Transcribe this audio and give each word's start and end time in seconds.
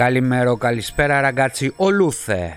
Καλημέρα, 0.00 0.56
καλησπέρα 0.58 1.20
ραγκάτσι 1.20 1.72
ολούθε. 1.76 2.56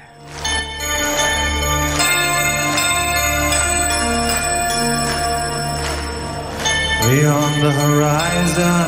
Beyond 7.05 7.55
the 7.65 7.73
horizon 7.83 8.87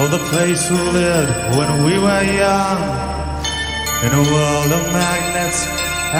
of 0.00 0.06
the 0.14 0.22
place 0.30 0.62
we 0.74 0.82
lived 1.00 1.36
when 1.56 1.70
we 1.86 1.94
were 2.04 2.24
young 2.44 2.80
In 4.04 4.12
a 4.22 4.24
world 4.34 4.70
of 4.78 4.84
magnets 4.98 5.60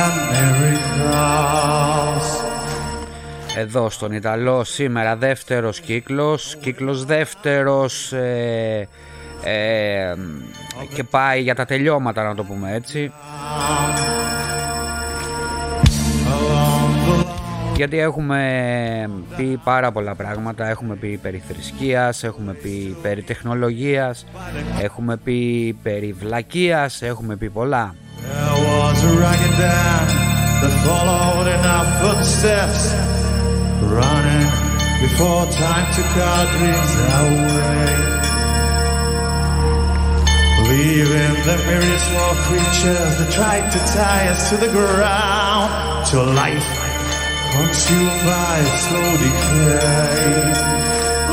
and 0.03 0.15
miracles 0.33 2.27
Εδώ 3.57 3.91
στον 3.91 4.13
Ιταλό 4.13 4.65
σήμερα 4.65 5.17
δεύτερος 5.17 5.81
κύκλος, 5.81 6.57
κύκλος 6.61 7.05
δεύτερος 7.05 8.13
ε, 8.13 8.89
ε, 9.45 10.15
και 10.95 11.05
πάει 11.05 11.43
για 11.43 11.55
τα 11.55 11.65
τελειώματα 11.65 12.23
να 12.23 12.35
το 12.35 12.45
πούμε 12.45 12.75
έτσι. 12.75 13.13
Γιατί 17.77 17.99
έχουμε 17.99 19.11
πει 19.37 19.61
πάρα 19.65 19.93
πολλά 19.93 20.15
πράγματα. 20.15 20.69
Έχουμε 20.69 20.95
πει 20.95 21.19
περί 21.23 21.43
θρησκείας 21.49 22.25
έχουμε 22.25 22.53
πει 22.53 22.97
περί 23.03 23.23
τεχνολογίας 23.23 24.27
έχουμε 24.83 25.17
πει 25.17 25.73
περί 25.83 26.13
βλακείας 26.13 27.03
έχουμε 27.03 27.37
πει 27.37 27.49
πολλά. 27.51 27.95
Running 34.01 34.51
before 35.03 35.47
time 35.61 35.87
took 35.97 36.13
our 36.29 36.45
dreams 36.55 36.93
away 37.19 38.30
Leaving 40.72 41.36
the 41.50 41.58
myriad 41.68 42.02
small 42.10 42.34
creatures 42.48 43.12
that 43.20 43.30
tried 43.40 43.68
to 43.76 43.80
tie 43.98 44.26
us 44.34 44.42
to 44.50 44.56
the 44.64 44.72
ground 44.78 45.68
To 46.12 46.18
life 46.44 46.70
consumed 47.56 48.20
by 48.32 48.56
slow 48.86 49.10
decay 49.24 50.26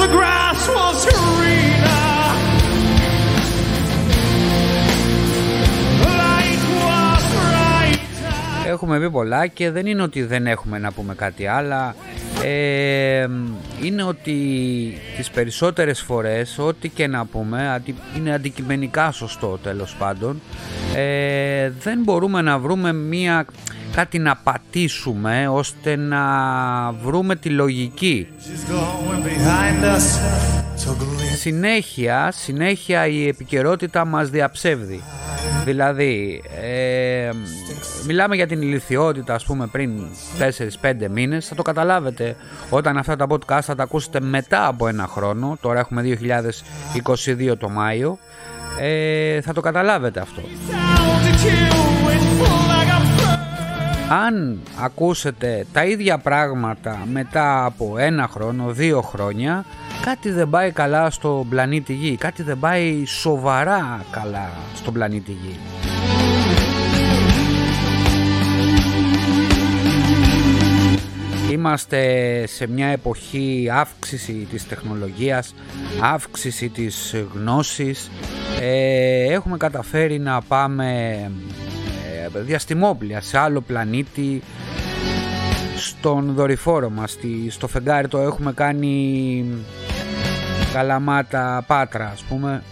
The 0.00 0.08
grass 0.16 0.60
was 0.76 0.98
greener 1.14 2.02
Έχουμε 8.66 8.98
πει 8.98 9.10
πολλά 9.10 9.46
και 9.46 9.70
δεν 9.70 9.86
είναι 9.86 10.02
ότι 10.02 10.22
δεν 10.22 10.46
έχουμε 10.46 10.78
να 10.78 10.92
πούμε 10.92 11.14
κάτι 11.14 11.46
άλλο 11.46 11.94
Ε, 12.43 13.27
είναι 13.81 14.03
ότι 14.03 14.33
τις 15.17 15.29
περισσότερες 15.29 16.01
φορές 16.01 16.57
ό,τι 16.59 16.89
και 16.89 17.07
να 17.07 17.25
πούμε 17.25 17.81
είναι 18.17 18.33
αντικειμενικά 18.33 19.11
σωστό 19.11 19.59
τέλος 19.63 19.95
πάντων. 19.95 20.41
Ε, 20.95 21.71
δεν 21.79 21.99
μπορούμε 22.03 22.41
να 22.41 22.59
βρούμε 22.59 22.93
μία 22.93 23.45
κάτι 23.91 24.19
να 24.19 24.35
πατήσουμε 24.35 25.47
ώστε 25.47 25.95
να 25.95 26.21
βρούμε 26.91 27.35
τη 27.35 27.49
λογική. 27.49 28.27
Συνέχεια 31.35 32.31
συνέχεια 32.31 33.07
η 33.07 33.27
επικαιρότητα 33.27 34.05
μας 34.05 34.29
διαψεύδει. 34.29 35.03
Δηλαδή 35.65 36.43
ε, 36.61 37.29
μιλάμε 38.07 38.35
για 38.35 38.47
την 38.47 38.61
ηλικιότητα 38.61 39.33
ας 39.33 39.45
πούμε 39.45 39.67
πριν 39.67 39.91
4-5 40.81 40.93
μήνες. 41.09 41.47
Θα 41.47 41.55
το 41.55 41.61
καταλάβετε 41.61 42.35
όταν 42.69 42.97
αυτά 42.97 43.15
τα 43.15 43.27
podcast 43.29 43.61
θα 43.61 43.75
τα 43.75 43.83
ακούσετε 43.83 44.19
μετά 44.19 44.67
από 44.67 44.87
ένα 44.87 45.07
χρόνο. 45.07 45.57
Τώρα 45.61 45.79
έχουμε 45.79 46.03
2022 47.15 47.57
το 47.57 47.69
Μάιο. 47.69 48.19
Ε, 48.79 49.41
θα 49.41 49.53
το 49.53 49.61
καταλάβετε 49.61 50.19
αυτό 50.19 50.41
αν 54.09 54.59
ακούσετε 54.83 55.65
τα 55.73 55.85
ίδια 55.85 56.17
πράγματα 56.17 57.07
μετά 57.11 57.65
από 57.65 57.97
ένα 57.97 58.27
χρόνο, 58.27 58.71
δύο 58.71 59.01
χρόνια 59.01 59.65
κάτι 60.01 60.31
δεν 60.31 60.49
πάει 60.49 60.71
καλά 60.71 61.09
στο 61.09 61.45
πλανήτη 61.49 61.93
Γη, 61.93 62.15
κάτι 62.15 62.43
δεν 62.43 62.59
πάει 62.59 63.05
σοβαρά 63.05 64.05
καλά 64.11 64.49
στον 64.75 64.93
πλανήτη 64.93 65.31
Γη. 65.31 65.59
Είμαστε 71.51 72.43
σε 72.47 72.67
μια 72.67 72.87
εποχή 72.87 73.69
αύξηση 73.71 74.47
της 74.51 74.67
τεχνολογίας, 74.67 75.55
αύξηση 76.01 76.69
της 76.69 77.15
γνώσης. 77.33 78.09
Ε, 78.61 79.33
έχουμε 79.33 79.57
καταφέρει 79.57 80.19
να 80.19 80.41
πάμε 80.41 81.17
ε, 81.23 81.31
διαστημόπλια 82.33 83.21
σε 83.21 83.37
άλλο 83.37 83.61
πλανήτη 83.61 84.41
στον 85.75 86.33
δορυφόρο 86.33 86.89
μας 86.89 87.17
στο 87.49 87.67
φεγγάρι 87.67 88.07
το 88.07 88.17
έχουμε 88.17 88.53
κάνει 88.53 89.45
καλαμάτα 90.73 91.63
πάτρα 91.67 92.09
ας 92.13 92.21
πούμε 92.21 92.63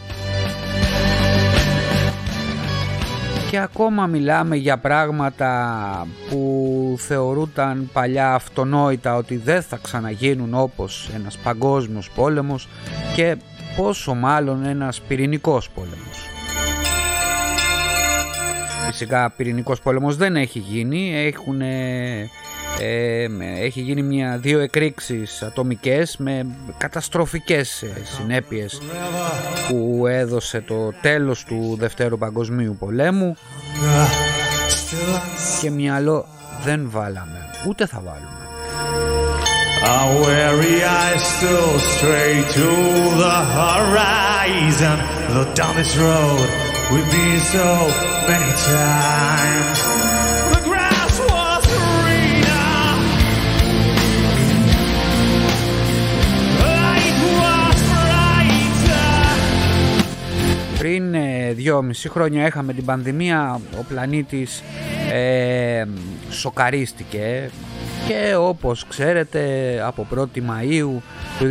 και 3.55 3.61
ακόμα 3.61 4.05
μιλάμε 4.05 4.55
για 4.55 4.77
πράγματα 4.77 6.07
που 6.29 6.95
θεωρούταν 6.99 7.89
παλιά 7.93 8.33
αυτονόητα 8.33 9.15
ότι 9.15 9.37
δεν 9.37 9.61
θα 9.61 9.79
ξαναγίνουν 9.81 10.53
όπως 10.53 11.09
ένας 11.15 11.37
παγκόσμιος 11.37 12.09
πόλεμος 12.15 12.67
και 13.15 13.37
πόσο 13.75 14.13
μάλλον 14.13 14.65
ένας 14.65 15.01
πυρηνικός 15.01 15.69
πόλεμος. 15.69 16.34
Φυσικά 18.85 19.29
πυρηνικός 19.29 19.81
πόλεμος 19.81 20.15
δεν 20.15 20.35
έχει 20.35 20.59
γίνει, 20.59 21.25
έχουν, 21.25 21.61
ε, 21.61 22.29
έχει 23.59 23.81
γίνει 23.81 24.01
μια, 24.01 24.37
δύο 24.37 24.59
εκρήξεις 24.59 25.41
ατομικές 25.41 26.17
με 26.17 26.45
καταστροφικές 26.77 27.81
ε, 27.81 28.01
συνέπειες 28.03 28.81
που 29.67 30.07
έδωσε 30.07 30.61
το 30.61 30.93
τέλος 31.01 31.43
του 31.43 31.75
Δευτέρου 31.79 32.17
Παγκοσμίου 32.17 32.75
Πολέμου. 32.79 33.35
Και 35.61 35.69
μυαλό 35.69 36.25
δεν 36.63 36.89
βάλαμε, 36.89 37.39
ούτε 37.67 37.85
θα 37.85 38.01
βάλουμε. 38.05 38.29
weary 40.25 40.83
eyes 40.83 41.23
still 41.35 41.79
straight 41.79 42.45
to 42.59 42.69
the 43.23 43.37
horizon, 43.59 44.97
down 45.53 45.75
this 45.75 45.95
road 45.97 46.64
we've 46.91 47.11
been 47.11 47.39
so 47.57 47.69
many 48.29 48.51
times. 48.73 49.77
The 50.53 50.61
grass 50.67 51.15
was 51.31 51.63
greener. 51.73 52.79
Light 56.61 57.17
was 57.39 57.77
brighter. 57.93 59.13
Πριν 60.77 61.13
ε, 61.13 61.51
δυόμιση 61.53 62.09
χρόνια 62.09 62.45
είχαμε 62.47 62.73
την 62.73 62.85
πανδημία, 62.85 63.61
ο 63.79 63.83
πλανήτης 63.83 64.63
ε, 65.11 65.85
σοκαρίστηκε 66.29 67.49
και 68.07 68.35
όπως 68.35 68.85
ξέρετε 68.87 69.41
από 69.85 70.07
1η 70.15 70.37
Μαΐου 70.37 71.01
του 71.39 71.45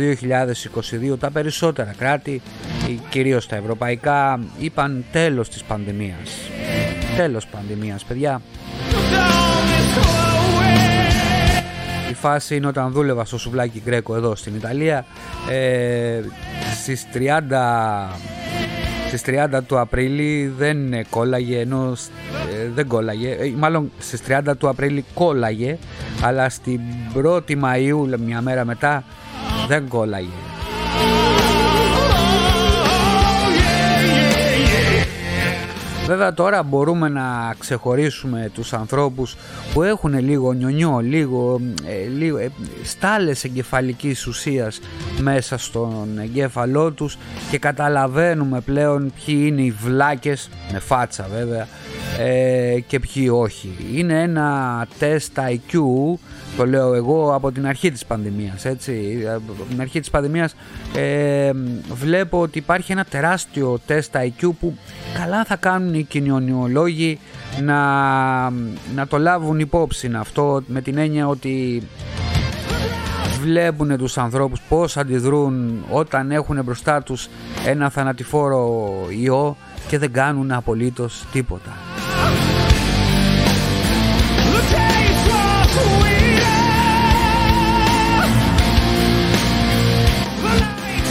2022 1.13 1.19
τα 1.19 1.31
περισσότερα 1.31 1.93
κράτη, 1.97 2.41
κυρίως 3.09 3.47
τα 3.47 3.55
ευρωπαϊκά, 3.55 4.39
είπαν 4.57 5.05
τέλος 5.11 5.49
της 5.49 5.63
πανδημίας. 5.63 6.49
Τέλος 7.15 7.47
πανδημίας 7.47 8.03
παιδιά. 8.03 8.41
Η 12.09 12.13
φάση 12.13 12.55
είναι 12.55 12.67
όταν 12.67 12.91
δούλευα 12.91 13.25
στο 13.25 13.37
σουβλάκι 13.37 13.81
Γκρέκο 13.85 14.15
εδώ 14.15 14.35
στην 14.35 14.55
Ιταλία 14.55 15.05
ε, 15.49 16.21
στις 16.81 17.05
30 17.13 18.44
στις 19.17 19.33
30 19.53 19.59
του 19.67 19.79
Απρίλη 19.79 20.53
δεν 20.57 21.05
κόλλαγε 21.09 21.59
ενώ 21.59 21.95
ε, 22.53 22.69
δεν 22.75 22.87
κόλλαγε. 22.87 23.31
Ε, 23.31 23.53
μάλλον 23.57 23.91
στις 23.99 24.21
30 24.27 24.41
του 24.57 24.69
Απρίλη 24.69 25.05
κόλλαγε 25.13 25.77
αλλά 26.21 26.49
στην 26.49 26.79
1η 27.23 27.51
Μαΐου 27.51 28.17
μια 28.25 28.41
μέρα 28.41 28.65
μετά 28.65 29.03
δεν 29.67 29.87
κόλλαγε 29.87 30.54
Βέβαια 36.05 36.33
τώρα 36.33 36.63
μπορούμε 36.63 37.09
να 37.09 37.55
ξεχωρίσουμε 37.59 38.51
τους 38.53 38.73
ανθρώπους 38.73 39.35
που 39.73 39.83
έχουν 39.83 40.19
λίγο 40.19 40.51
νιονιό, 40.53 40.99
λίγο, 40.99 41.61
ε, 41.85 42.07
λίγο 42.07 42.37
ε, 42.37 42.51
στάλες 42.83 43.43
εγκεφαλικής 43.43 44.27
ουσίας 44.27 44.79
μέσα 45.19 45.57
στον 45.57 46.19
εγκέφαλό 46.19 46.91
τους 46.91 47.17
και 47.51 47.57
καταλαβαίνουμε 47.57 48.61
πλέον 48.61 49.13
ποιοι 49.25 49.43
είναι 49.47 49.61
οι 49.61 49.71
βλάκες, 49.71 50.49
με 50.71 50.79
φάτσα 50.79 51.27
βέβαια, 51.35 51.67
ε, 52.19 52.79
και 52.87 52.99
ποιοι 52.99 53.29
όχι. 53.31 53.75
Είναι 53.93 54.21
ένα 54.21 54.87
τεστ 54.99 55.37
IQ, 55.37 55.79
το 56.57 56.65
λέω 56.65 56.93
εγώ 56.93 57.33
από 57.33 57.51
την 57.51 57.67
αρχή 57.67 57.91
της 57.91 58.05
πανδημίας, 58.05 58.65
έτσι. 58.65 59.23
Από 59.35 59.65
την 59.69 59.81
αρχή 59.81 59.99
της 59.99 60.09
πανδημίας 60.09 60.55
ε, 60.95 61.51
βλέπω 61.93 62.41
ότι 62.41 62.57
υπάρχει 62.57 62.91
ένα 62.91 63.03
τεράστιο 63.03 63.79
τεστ 63.85 64.15
IQ 64.15 64.49
που 64.59 64.77
καλά 65.19 65.45
θα 65.45 65.55
κάνουν 65.55 65.93
οι 65.95 66.03
κοινωνιολόγοι 66.03 67.19
να, 67.61 67.79
να 68.95 69.07
το 69.07 69.17
λάβουν 69.17 69.59
υπόψη 69.59 70.11
αυτό 70.15 70.63
με 70.67 70.81
την 70.81 70.97
έννοια 70.97 71.27
ότι 71.27 71.83
βλέπουν 73.41 73.97
τους 73.97 74.17
ανθρώπους 74.17 74.61
πώς 74.69 74.97
αντιδρούν 74.97 75.83
όταν 75.89 76.31
έχουν 76.31 76.63
μπροστά 76.63 77.01
τους 77.01 77.27
ένα 77.65 77.89
θανατηφόρο 77.89 78.93
ιό 79.21 79.57
και 79.87 79.97
δεν 79.97 80.11
κάνουν 80.11 80.51
απολύτως 80.51 81.23
τίποτα. 81.31 81.71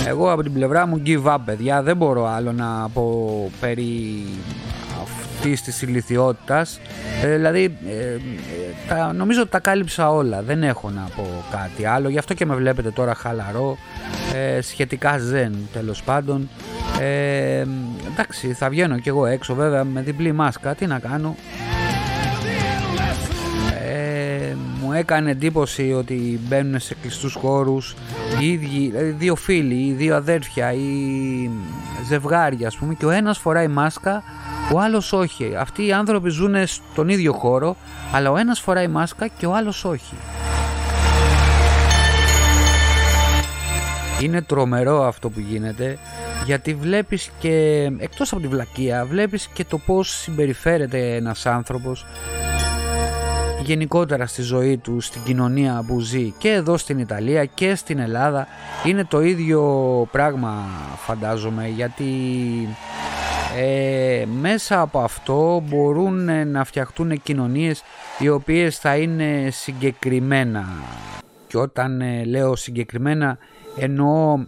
Εγώ 0.06 0.32
από 0.32 0.42
την 0.42 0.52
πλευρά 0.52 0.86
μου 0.86 1.02
give 1.06 1.24
up 1.24 1.36
παιδιά, 1.44 1.82
δεν 1.82 1.96
μπορώ 1.96 2.26
άλλο 2.26 2.52
να 2.52 2.88
πω 2.94 3.50
περί 3.60 4.24
αυτής 5.44 5.62
της 5.62 5.82
ηλικιότητας. 5.82 6.80
Ε, 7.22 7.34
δηλαδή 7.34 7.76
ε, 7.88 8.18
τα, 8.88 9.12
νομίζω 9.12 9.40
ότι 9.40 9.50
τα 9.50 9.58
κάλυψα 9.58 10.10
όλα, 10.10 10.42
δεν 10.42 10.62
έχω 10.62 10.90
να 10.90 11.08
πω 11.16 11.44
κάτι 11.50 11.86
άλλο, 11.86 12.08
γι' 12.08 12.18
αυτό 12.18 12.34
και 12.34 12.46
με 12.46 12.54
βλέπετε 12.54 12.90
τώρα 12.90 13.14
χαλαρό, 13.14 13.76
ε, 14.34 14.60
σχετικά 14.60 15.18
ζεν 15.18 15.56
τέλος 15.72 16.02
πάντων. 16.02 16.48
Ε, 17.00 17.64
εντάξει 18.12 18.52
θα 18.52 18.68
βγαίνω 18.68 18.98
κι 18.98 19.08
εγώ 19.08 19.26
έξω 19.26 19.54
βέβαια 19.54 19.84
με 19.84 20.00
διπλή 20.00 20.32
μάσκα, 20.32 20.74
τι 20.74 20.86
να 20.86 20.98
κάνω, 20.98 21.36
έκανε 24.94 25.30
εντύπωση 25.30 25.92
ότι 25.92 26.40
μπαίνουν 26.48 26.80
σε 26.80 26.96
κλειστούς 27.00 27.34
χώρους 27.34 27.96
οι 28.40 28.52
ίδιοι, 28.52 28.90
δηλαδή 28.90 29.10
δύο 29.10 29.34
φίλοι, 29.36 29.74
οι 29.74 29.92
δύο 29.92 30.16
αδέρφια 30.16 30.72
ή 30.72 31.50
ζευγάρια 32.06 32.66
ας 32.66 32.76
πούμε 32.76 32.94
και 32.94 33.06
ο 33.06 33.10
ένας 33.10 33.38
φοράει 33.38 33.68
μάσκα, 33.68 34.22
ο 34.72 34.80
άλλος 34.80 35.12
όχι. 35.12 35.56
Αυτοί 35.56 35.86
οι 35.86 35.92
άνθρωποι 35.92 36.28
ζουν 36.28 36.54
στον 36.66 37.08
ίδιο 37.08 37.32
χώρο 37.32 37.76
αλλά 38.12 38.30
ο 38.30 38.36
ένας 38.36 38.60
φοράει 38.60 38.88
μάσκα 38.88 39.26
και 39.26 39.46
ο 39.46 39.54
άλλος 39.54 39.84
όχι. 39.84 40.14
Είναι 44.20 44.42
τρομερό 44.42 45.04
αυτό 45.04 45.30
που 45.30 45.40
γίνεται 45.40 45.98
γιατί 46.44 46.74
βλέπεις 46.74 47.30
και 47.38 47.86
εκτός 47.98 48.32
από 48.32 48.40
τη 48.40 48.48
βλακεία 48.48 49.04
βλέπεις 49.04 49.46
και 49.46 49.64
το 49.64 49.78
πώς 49.78 50.10
συμπεριφέρεται 50.10 51.14
ένας 51.14 51.46
άνθρωπος 51.46 52.06
γενικότερα 53.62 54.26
στη 54.26 54.42
ζωή 54.42 54.76
του, 54.76 55.00
στην 55.00 55.22
κοινωνία 55.24 55.84
που 55.86 56.00
ζει 56.00 56.34
και 56.38 56.50
εδώ 56.50 56.76
στην 56.76 56.98
Ιταλία 56.98 57.44
και 57.44 57.74
στην 57.74 57.98
Ελλάδα 57.98 58.46
είναι 58.84 59.04
το 59.04 59.20
ίδιο 59.20 59.62
πράγμα 60.10 60.64
φαντάζομαι 60.96 61.68
γιατί 61.68 62.04
ε, 63.56 64.24
μέσα 64.40 64.80
από 64.80 64.98
αυτό 64.98 65.62
μπορούν 65.68 66.48
να 66.50 66.64
φτιαχτούν 66.64 67.22
κοινωνίες 67.22 67.82
οι 68.18 68.28
οποίες 68.28 68.78
θα 68.78 68.96
είναι 68.96 69.48
συγκεκριμένα 69.50 70.68
και 71.46 71.58
όταν 71.58 72.00
ε, 72.00 72.24
λέω 72.24 72.56
συγκεκριμένα 72.56 73.38
εννοώ 73.78 74.38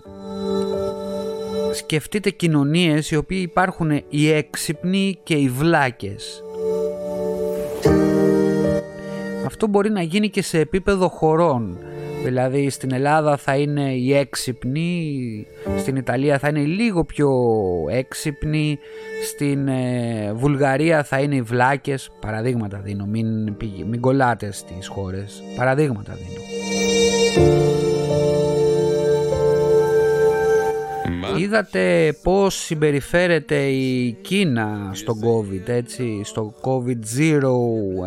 σκεφτείτε 1.73 2.31
κοινωνίες 2.31 3.11
οι 3.11 3.17
οποίοι 3.17 3.41
υπάρχουν 3.43 4.03
οι 4.09 4.31
έξυπνοι 4.31 5.19
και 5.23 5.35
οι 5.35 5.49
βλάκες 5.49 6.41
αυτό 9.47 9.67
μπορεί 9.67 9.91
να 9.91 10.03
γίνει 10.03 10.31
και 10.31 10.43
σε 10.43 10.59
επίπεδο 10.59 11.09
χωρών. 11.09 11.79
Δηλαδή 12.25 12.71
στην 12.71 12.93
Ελλάδα 12.93 13.37
θα 13.37 13.57
είναι 13.57 13.93
οι 13.93 14.15
έξυπνοι, 14.15 15.47
στην 15.79 15.97
Ιταλία 15.97 16.39
θα 16.39 16.49
είναι 16.49 16.61
λίγο 16.61 17.05
πιο 17.05 17.31
έξυπνοι, 17.91 18.79
στην 19.33 19.69
ε, 19.69 20.33
Βουλγαρία 20.35 21.05
θα 21.05 21.21
είναι 21.21 21.35
οι 21.35 21.43
βλάκες, 21.43 22.11
παραδείγματα 22.21 22.79
δίνω, 22.79 23.07
μην, 23.07 23.57
μην 23.89 24.01
κολλάτε 24.01 24.53
στις 24.53 24.89
χώρες, 24.89 25.43
παραδείγματα 25.57 26.13
δίνω. 26.15 27.66
Είδατε 31.39 32.15
πώς 32.23 32.55
συμπεριφέρεται 32.55 33.57
η 33.57 34.13
Κίνα 34.23 34.91
στο 34.93 35.15
COVID, 35.23 35.69
έτσι, 35.69 36.21
στο 36.25 36.55
COVID 36.63 37.19
zero, 37.19 37.55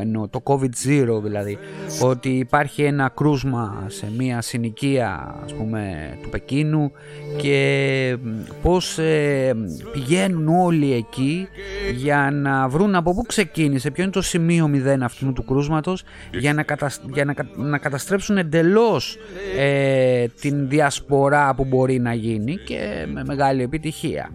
ενώ 0.01 0.27
το 0.27 0.41
COVID 0.43 0.87
zero 0.87 1.21
δηλαδή, 1.23 1.57
ότι 2.01 2.29
υπάρχει 2.29 2.83
ένα 2.83 3.11
κρούσμα 3.15 3.83
σε 3.87 4.11
μια 4.17 4.41
συνοικία 4.41 5.35
ας 5.43 5.53
πούμε 5.53 6.09
του 6.21 6.29
Πεκίνου 6.29 6.91
και 7.37 8.17
πώς 8.61 8.97
ε, 8.97 9.55
πηγαίνουν 9.91 10.47
όλοι 10.47 10.93
εκεί 10.93 11.47
για 11.95 12.29
να 12.33 12.67
βρουν 12.67 12.95
από 12.95 13.13
πού 13.13 13.21
ξεκίνησε, 13.21 13.91
ποιο 13.91 14.03
είναι 14.03 14.11
το 14.11 14.21
σημείο 14.21 14.67
μηδέν 14.67 15.03
αυτού 15.03 15.33
του 15.33 15.45
κρούσματος 15.45 16.03
για 16.31 16.53
να, 16.53 16.65
για 17.13 17.25
να, 17.25 17.33
να 17.55 17.77
καταστρέψουν 17.77 18.37
εντελώς 18.37 19.17
ε, 19.57 20.25
την 20.41 20.69
διασπορά 20.69 21.53
που 21.55 21.65
μπορεί 21.65 21.99
να 21.99 22.13
γίνει 22.13 22.57
και 22.57 23.07
με 23.19 23.25
μεγάλη 23.25 23.63
επιτυχία. 23.63 24.29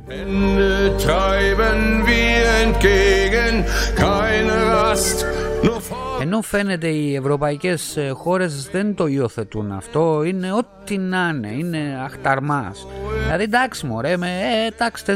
Ενώ 6.20 6.42
φαίνεται 6.42 6.88
οι 6.88 7.14
ευρωπαϊκές 7.14 7.96
ε, 7.96 8.08
χώρες 8.08 8.68
δεν 8.72 8.94
το 8.94 9.06
υιοθετούν 9.06 9.72
αυτό, 9.72 10.22
είναι 10.22 10.52
ό,τι 10.52 10.98
να 10.98 11.30
είναι, 11.34 11.48
είναι 11.48 12.00
αχταρμάς. 12.04 12.86
Δηλαδή 13.22 13.42
εντάξει 13.42 13.86
μωρέ, 13.86 14.16
με, 14.16 14.28
ε, 14.28 14.66
εντάξει 14.66 15.04
4.000 15.06 15.14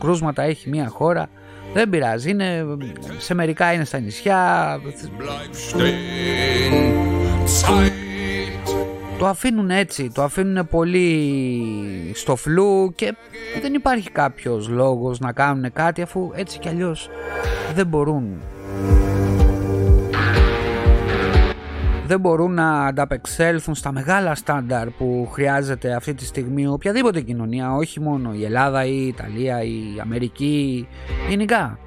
κρούσματα 0.00 0.42
έχει 0.42 0.68
μια 0.68 0.88
χώρα, 0.88 1.28
δεν 1.74 1.88
πειράζει, 1.88 2.30
είναι, 2.30 2.64
σε 3.18 3.34
μερικά 3.34 3.72
είναι 3.72 3.84
στα 3.84 3.98
νησιά 3.98 4.80
το 9.18 9.26
αφήνουν 9.26 9.70
έτσι, 9.70 10.10
το 10.14 10.22
αφήνουν 10.22 10.68
πολύ 10.68 12.12
στο 12.14 12.36
φλού 12.36 12.92
και 12.94 13.14
δεν 13.60 13.74
υπάρχει 13.74 14.10
κάποιος 14.10 14.68
λόγος 14.68 15.20
να 15.20 15.32
κάνουν 15.32 15.72
κάτι 15.72 16.02
αφού 16.02 16.30
έτσι 16.34 16.58
κι 16.58 16.68
αλλιώς 16.68 17.08
δεν 17.74 17.86
μπορούν. 17.86 18.40
Δεν 22.06 22.20
μπορούν 22.20 22.54
να 22.54 22.86
ανταπεξέλθουν 22.86 23.74
στα 23.74 23.92
μεγάλα 23.92 24.34
στάνταρ 24.34 24.90
που 24.90 25.28
χρειάζεται 25.32 25.94
αυτή 25.94 26.14
τη 26.14 26.24
στιγμή 26.24 26.66
οποιαδήποτε 26.66 27.20
κοινωνία, 27.20 27.74
όχι 27.74 28.00
μόνο 28.00 28.32
η 28.34 28.44
Ελλάδα 28.44 28.84
ή 28.84 28.96
η 28.96 29.06
Ιταλία 29.06 29.62
ή 29.62 29.94
η 29.96 30.00
Αμερική, 30.00 30.88
γενικά. 31.28 31.78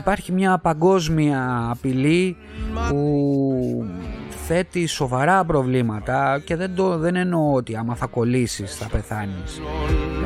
Υπάρχει 0.00 0.32
μια 0.32 0.58
παγκόσμια 0.58 1.68
απειλή 1.70 2.36
που 2.88 3.84
θέτει 4.46 4.86
σοβαρά 4.86 5.44
προβλήματα 5.44 6.42
και 6.44 6.56
δεν, 6.56 6.74
το, 6.74 6.98
δεν 6.98 7.16
εννοώ 7.16 7.52
ότι 7.52 7.76
άμα 7.76 7.94
θα 7.94 8.06
κολλήσεις 8.06 8.76
θα 8.76 8.86
πεθάνεις. 8.88 9.60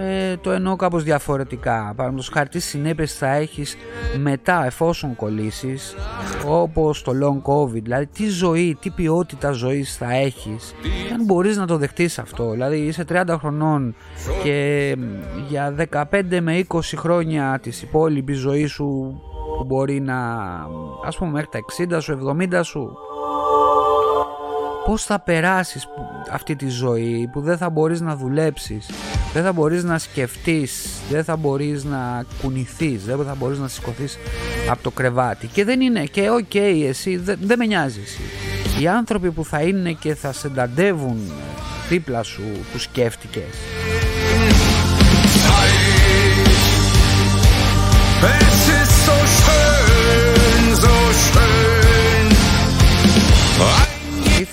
Ε, 0.01 0.37
το 0.37 0.51
εννοώ 0.51 0.77
κάπως 0.77 1.03
διαφορετικά. 1.03 1.79
Παραδείγματος 1.79 2.29
χαρτί 2.29 2.61
συνέπειες 2.61 3.15
θα 3.15 3.29
έχεις 3.29 3.77
μετά 4.19 4.65
εφόσον 4.65 5.17
κολλήσεις 5.17 5.95
όπως 6.47 7.03
το 7.03 7.13
long 7.23 7.53
covid. 7.53 7.83
Δηλαδή 7.83 8.07
τι 8.07 8.29
ζωή, 8.29 8.77
τι 8.81 8.91
ποιότητα 8.91 9.51
ζωής 9.51 9.97
θα 9.97 10.13
έχεις 10.13 10.75
και 10.83 11.15
αν 11.15 11.25
μπορείς 11.25 11.57
να 11.57 11.67
το 11.67 11.77
δεχτείς 11.77 12.19
αυτό. 12.19 12.51
Δηλαδή 12.51 12.77
είσαι 12.77 13.05
30 13.09 13.37
χρονών 13.39 13.95
και 14.43 14.97
για 15.49 15.75
15 15.93 16.41
με 16.41 16.65
20 16.69 16.81
χρόνια 16.97 17.59
της 17.63 17.83
υπόλοιπης 17.83 18.39
ζωής 18.39 18.71
σου 18.71 19.21
που 19.57 19.65
μπορεί 19.65 20.01
να 20.01 20.17
ας 21.05 21.17
πούμε 21.17 21.31
μέχρι 21.31 21.49
τα 21.49 21.59
60 21.97 21.99
σου, 22.01 22.37
70 22.53 22.61
σου. 22.63 22.97
Πώς 24.85 25.05
θα 25.05 25.21
περάσεις 25.21 25.89
αυτή 26.31 26.57
τη 26.57 26.69
ζωή 26.69 27.29
που 27.33 27.41
δεν 27.41 27.57
θα 27.57 27.71
μπορείς 27.71 28.01
να 28.01 28.17
δουλέψεις 28.17 28.91
δεν 29.33 29.43
θα 29.43 29.53
μπορείς 29.53 29.85
να 29.85 29.99
σκεφτείς 29.99 31.01
δεν 31.11 31.25
θα 31.25 31.37
μπορείς 31.37 31.85
να 31.85 32.25
κουνηθείς 32.43 33.05
δεν 33.05 33.25
θα 33.27 33.35
μπορείς 33.35 33.59
να 33.59 33.69
σηκωθείς 33.69 34.19
από 34.71 34.83
το 34.83 34.91
κρεβάτι. 34.91 35.47
Και 35.47 35.65
δεν 35.65 35.81
είναι 35.81 36.05
και 36.05 36.31
οκ 36.31 36.55
εσύ 36.55 37.17
δεν, 37.17 37.39
δεν 37.43 37.59
με 37.59 37.67
νοιάζει 37.67 38.01
εσύ. 38.05 38.21
Οι 38.81 38.89
άνθρωποι 38.89 39.31
που 39.31 39.45
θα 39.45 39.61
είναι 39.61 39.93
και 39.93 40.15
θα 40.15 40.33
σε 40.33 40.47
νταντεύουν 40.47 41.19
δίπλα 41.89 42.23
σου 42.23 42.43
που 42.73 42.79
σκέφτηκες 42.79 43.55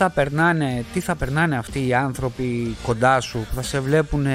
θα 0.03 0.09
περνάνε, 0.09 0.85
τι 0.93 0.99
θα 0.99 1.15
περνάνε 1.15 1.57
αυτοί 1.57 1.87
οι 1.87 1.93
άνθρωποι 1.93 2.75
κοντά 2.83 3.19
σου; 3.19 3.37
Που 3.49 3.55
θα 3.55 3.61
σε 3.61 3.79
βλέπουν 3.79 4.27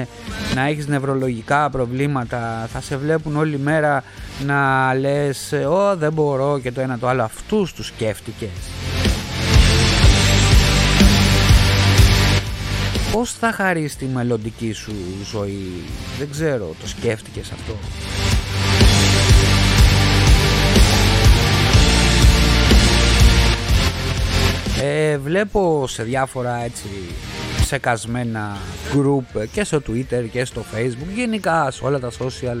να 0.55 0.67
έχεις 0.67 0.87
νευρολογικά 0.87 1.69
προβλήματα, 1.69 2.69
θα 2.73 2.81
σε 2.81 2.97
βλέπουν 2.97 3.35
όλη 3.37 3.59
μέρα 3.59 4.03
να 4.45 4.93
λες 4.93 5.51
«Ω 5.51 5.95
δεν 5.95 6.13
μπορώ» 6.13 6.59
και 6.59 6.71
το 6.71 6.81
ένα 6.81 6.99
το 6.99 7.07
άλλο. 7.07 7.23
Αυτούς 7.23 7.73
τους 7.73 7.87
σκέφτηκες. 7.87 8.49
Πώς 13.11 13.31
θα 13.31 13.51
χαρίσει 13.51 13.97
τη 13.97 14.05
μελλοντική 14.05 14.71
σου 14.71 14.93
ζωή, 15.31 15.83
δεν 16.19 16.29
ξέρω, 16.31 16.75
το 16.81 16.87
σκέφτηκες 16.87 17.51
αυτό; 17.51 17.77
Ε, 24.81 25.17
βλέπω 25.17 25.87
σε 25.87 26.03
διάφορα 26.03 26.63
έτσι 26.63 26.87
ψεκασμένα 27.61 28.57
group 28.93 29.47
και 29.51 29.63
στο 29.63 29.81
Twitter 29.87 30.25
και 30.31 30.45
στο 30.45 30.63
Facebook 30.75 31.13
γενικά 31.15 31.71
σε 31.71 31.85
όλα 31.85 31.99
τα 31.99 32.11
social 32.11 32.57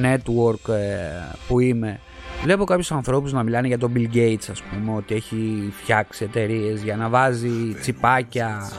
network 0.00 0.72
ε, 0.72 1.34
που 1.48 1.60
είμαι 1.60 2.00
Βλέπω 2.42 2.64
κάποιους 2.64 2.92
ανθρώπους 2.92 3.32
να 3.32 3.42
μιλάνε 3.42 3.66
για 3.66 3.78
τον 3.78 3.92
Bill 3.96 4.14
Gates 4.14 4.46
ας 4.50 4.62
πούμε 4.62 4.96
ότι 4.96 5.14
έχει 5.14 5.72
φτιάξει 5.82 6.24
εταιρείες 6.24 6.82
για 6.82 6.96
να 6.96 7.08
βάζει 7.08 7.76
τσιπάκια 7.80 8.70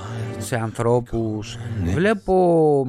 σε 0.46 0.56
ανθρώπους. 0.56 1.58
Βλέπω 1.84 2.88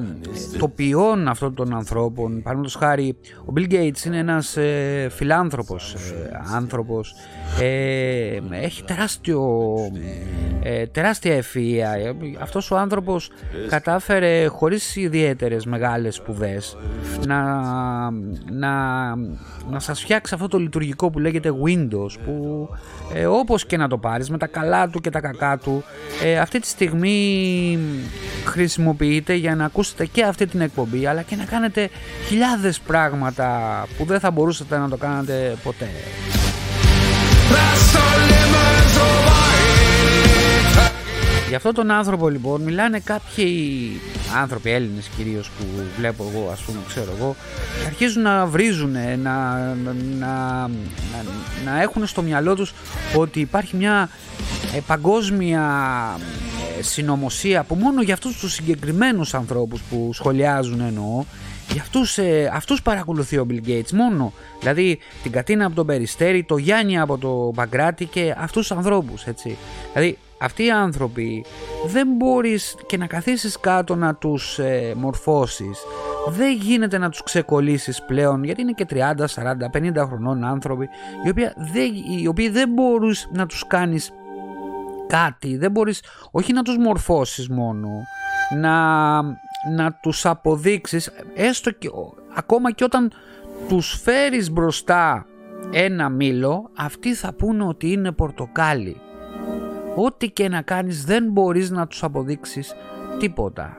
το 0.57 0.67
ποιόν 0.67 1.27
αυτών 1.27 1.53
των 1.55 1.75
ανθρώπων. 1.75 2.41
Παραδείγματος 2.41 2.75
χάρη 2.75 3.15
ο 3.45 3.53
Bill 3.55 3.73
Gates 3.73 4.05
είναι 4.05 4.17
ένας 4.17 4.57
ε, 4.57 5.07
φιλάνθρωπος 5.11 5.93
ε, 5.93 6.39
άνθρωπος. 6.55 7.13
Ε, 7.61 8.39
έχει 8.49 8.83
τεράστιο, 8.83 9.73
ε, 10.63 10.85
τεράστια 10.85 11.41
ευφυΐα. 11.41 12.13
Αυτός 12.39 12.71
ο 12.71 12.77
άνθρωπος 12.77 13.31
κατάφερε 13.69 14.45
χωρίς 14.45 14.95
ιδιαίτερες 14.95 15.65
μεγάλες 15.65 16.15
σπουδές 16.15 16.77
να, 17.27 17.41
να, 18.51 19.15
να 19.69 19.79
σας 19.79 20.01
φτιάξει 20.01 20.33
αυτό 20.33 20.47
το 20.47 20.57
λειτουργικό 20.57 21.09
που 21.09 21.19
λέγεται 21.19 21.53
Windows 21.65 22.19
που 22.25 22.67
ε, 23.13 23.25
όπως 23.25 23.65
και 23.65 23.77
να 23.77 23.87
το 23.87 23.97
πάρεις 23.97 24.29
με 24.29 24.37
τα 24.37 24.47
καλά 24.47 24.89
του 24.89 24.99
και 24.99 25.09
τα 25.09 25.19
κακά 25.19 25.57
του 25.57 25.83
ε, 26.23 26.39
αυτή 26.39 26.59
τη 26.59 26.67
στιγμή 26.67 27.46
χρησιμοποιείται 28.45 29.33
για 29.33 29.55
να 29.55 29.65
ακούσετε 29.65 30.05
και 30.05 30.23
αυτή 30.23 30.45
την 30.45 30.61
εκπομπή 30.61 31.05
αλλά 31.05 31.21
και 31.21 31.35
να 31.35 31.43
κάνετε 31.43 31.89
χιλιάδες 32.27 32.79
πράγματα 32.79 33.87
που 33.97 34.05
δεν 34.05 34.19
θα 34.19 34.31
μπορούσατε 34.31 34.77
να 34.77 34.89
το 34.89 34.97
κάνετε 34.97 35.55
ποτέ. 35.63 35.89
Για 41.47 41.57
αυτόν 41.57 41.73
τον 41.73 41.91
άνθρωπο 41.91 42.29
λοιπόν 42.29 42.61
μιλάνε 42.61 42.99
κάποιοι 42.99 43.91
άνθρωποι 44.41 44.71
Έλληνες 44.71 45.09
κυρίως 45.17 45.49
που 45.49 45.65
βλέπω 45.97 46.31
εγώ 46.31 46.49
ας 46.51 46.61
πούμε 46.61 46.77
ξέρω 46.87 47.13
εγώ 47.17 47.35
και 47.79 47.85
αρχίζουν 47.85 48.21
να 48.21 48.45
βρίζουν 48.45 48.91
να, 48.91 49.57
να, 49.83 49.93
να, 50.19 50.69
να 51.65 51.81
έχουν 51.81 52.07
στο 52.07 52.21
μυαλό 52.21 52.55
τους 52.55 52.73
ότι 53.15 53.39
υπάρχει 53.39 53.75
μια 53.75 54.09
ε, 54.56 54.56
παγκόσμια 54.87 55.63
ε, 56.77 56.81
συνωμοσία 56.81 57.63
που 57.63 57.75
μόνο 57.75 58.01
για 58.01 58.13
αυτούς 58.13 58.37
τους 58.37 58.53
συγκεκριμένους 58.53 59.33
ανθρώπους 59.33 59.81
που 59.81 60.09
σχολιάζουν 60.13 60.79
εννοώ 60.81 61.23
για 61.71 61.81
αυτούς, 61.81 62.17
ε, 62.17 62.51
αυτούς 62.53 62.81
παρακολουθεί 62.81 63.37
ο 63.37 63.47
Bill 63.49 63.67
Gates 63.67 63.91
μόνο. 63.91 64.33
Δηλαδή 64.59 64.99
την 65.23 65.31
Κατίνα 65.31 65.65
από 65.65 65.75
τον 65.75 65.85
Περιστέρη, 65.85 66.43
το 66.43 66.57
Γιάννη 66.57 66.99
από 66.99 67.17
το 67.17 67.51
Παγκράτη 67.55 68.05
και 68.05 68.35
αυτούς 68.37 68.67
τους 68.67 68.77
ανθρώπους 68.77 69.25
έτσι. 69.25 69.57
Δηλαδή 69.93 70.17
αυτοί 70.39 70.63
οι 70.63 70.71
άνθρωποι 70.71 71.45
δεν 71.85 72.07
μπορείς 72.17 72.75
και 72.87 72.97
να 72.97 73.07
καθίσεις 73.07 73.59
κάτω 73.59 73.95
να 73.95 74.15
τους 74.15 74.59
ε, 74.59 74.93
μορφώσεις. 74.97 75.79
Δεν 76.29 76.57
γίνεται 76.57 76.97
να 76.97 77.09
τους 77.09 77.23
ξεκολλήσεις 77.23 78.03
πλέον 78.07 78.43
γιατί 78.43 78.61
είναι 78.61 78.71
και 78.71 78.85
30, 78.89 78.95
40, 79.25 79.69
50 79.71 80.07
χρονών 80.07 80.43
άνθρωποι 80.43 80.89
οι 81.25 81.29
οποίοι 81.29 81.51
δεν, 81.55 81.91
οι 82.21 82.27
οποίοι 82.27 82.49
δεν 82.49 82.69
μπορείς 82.69 83.29
να 83.31 83.45
τους 83.45 83.67
κάνεις 83.67 84.11
κάτι, 85.07 85.57
δεν 85.57 85.71
μπορείς 85.71 86.03
όχι 86.31 86.53
να 86.53 86.61
τους 86.61 86.77
μορφώσεις 86.77 87.49
μόνο, 87.49 87.89
να, 88.55 89.21
να 89.75 89.93
τους 90.01 90.25
αποδείξεις 90.25 91.11
έστω 91.35 91.71
και 91.71 91.89
ακόμα 92.35 92.71
και 92.71 92.83
όταν 92.83 93.11
τους 93.67 94.01
φέρεις 94.03 94.51
μπροστά 94.51 95.25
ένα 95.71 96.09
μήλο 96.09 96.69
αυτοί 96.77 97.13
θα 97.13 97.33
πούνε 97.33 97.63
ότι 97.63 97.91
είναι 97.91 98.11
πορτοκάλι 98.11 99.01
Ό,τι 99.99 100.29
και 100.29 100.49
να 100.49 100.61
κάνεις 100.61 101.05
δεν 101.05 101.31
μπορείς 101.31 101.69
να 101.69 101.87
τους 101.87 102.03
αποδείξεις 102.03 102.73
τίποτα. 103.19 103.77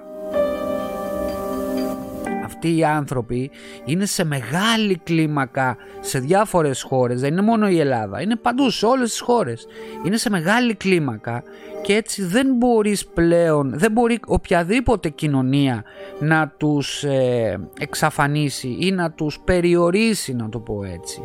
Αυτοί 2.61 2.77
οι 2.77 2.85
άνθρωποι 2.85 3.51
είναι 3.85 4.07
σε 4.07 4.25
μεγάλη 4.25 5.01
κλίμακα 5.05 5.77
σε 6.01 6.19
διάφορες 6.19 6.83
χώρες, 6.83 7.21
δεν 7.21 7.33
είναι 7.33 7.43
μόνο 7.43 7.69
η 7.69 7.81
Ελλάδα, 7.81 8.23
είναι 8.23 8.37
παντού 8.37 8.71
σε 8.71 8.87
όλες 8.87 9.11
τις 9.11 9.21
χώρες. 9.21 9.67
Είναι 10.05 10.17
σε 10.17 10.31
μεγάλη 10.31 10.75
κλίμακα 10.75 11.43
και 11.83 11.95
έτσι 11.95 12.25
δεν 12.25 12.47
μπορείς 12.55 13.07
πλέον, 13.07 13.73
δεν 13.75 13.93
μπορεί 13.93 14.21
οποιαδήποτε 14.27 15.09
κοινωνία 15.09 15.85
να 16.21 16.55
τους 16.57 17.05
ε, 17.05 17.59
εξαφανίσει 17.79 18.77
ή 18.81 18.91
να 18.91 19.11
τους 19.11 19.41
περιορίσει 19.45 20.35
να 20.35 20.49
το 20.49 20.59
πω 20.59 20.85
έτσι. 20.85 21.21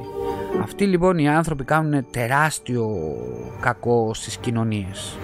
Αυτοί 0.62 0.86
λοιπόν 0.86 1.18
οι 1.18 1.30
άνθρωποι 1.30 1.64
κάνουν 1.64 2.06
τεράστιο 2.12 2.98
κακό 3.60 4.14
στις 4.14 4.38
κοινωνίες. 4.38 5.18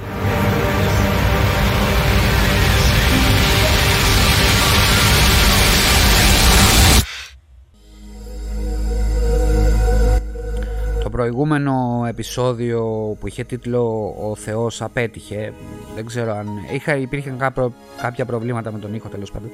Προηγούμενο 11.19 12.05
επεισόδιο 12.07 12.81
που 13.19 13.27
είχε 13.27 13.43
τίτλο 13.43 14.15
«Ο 14.29 14.35
Θεός 14.35 14.81
απέτυχε» 14.81 15.53
δεν 15.95 16.05
ξέρω 16.05 16.31
αν 16.35 16.47
είχα, 16.73 16.95
υπήρχαν 16.95 17.53
κάποια 18.01 18.25
προβλήματα 18.25 18.71
με 18.71 18.79
τον 18.79 18.93
ήχο 18.93 19.07
τέλος 19.07 19.31
πάντων 19.31 19.49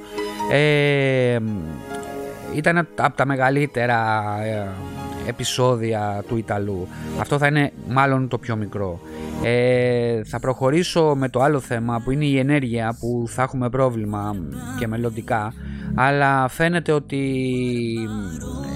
ε, 0.52 1.38
ήταν 2.54 2.78
από 2.96 3.16
τα 3.16 3.26
μεγαλύτερα 3.26 4.24
ε, 4.44 4.68
επεισόδια 5.28 6.24
του 6.28 6.36
Ιταλού. 6.36 6.88
Αυτό 7.20 7.38
θα 7.38 7.46
είναι 7.46 7.72
μάλλον 7.88 8.28
το 8.28 8.38
πιο 8.38 8.56
μικρό. 8.56 9.00
Ε, 9.42 10.24
θα 10.24 10.40
προχωρήσω 10.40 11.14
με 11.16 11.28
το 11.28 11.40
άλλο 11.40 11.60
θέμα 11.60 12.00
που 12.04 12.10
είναι 12.10 12.24
η 12.24 12.38
ενέργεια 12.38 12.96
που 13.00 13.24
θα 13.28 13.42
έχουμε 13.42 13.70
πρόβλημα 13.70 14.36
και 14.78 14.86
μελλοντικά 14.86 15.52
αλλά 15.94 16.48
φαίνεται 16.48 16.92
ότι 16.92 17.44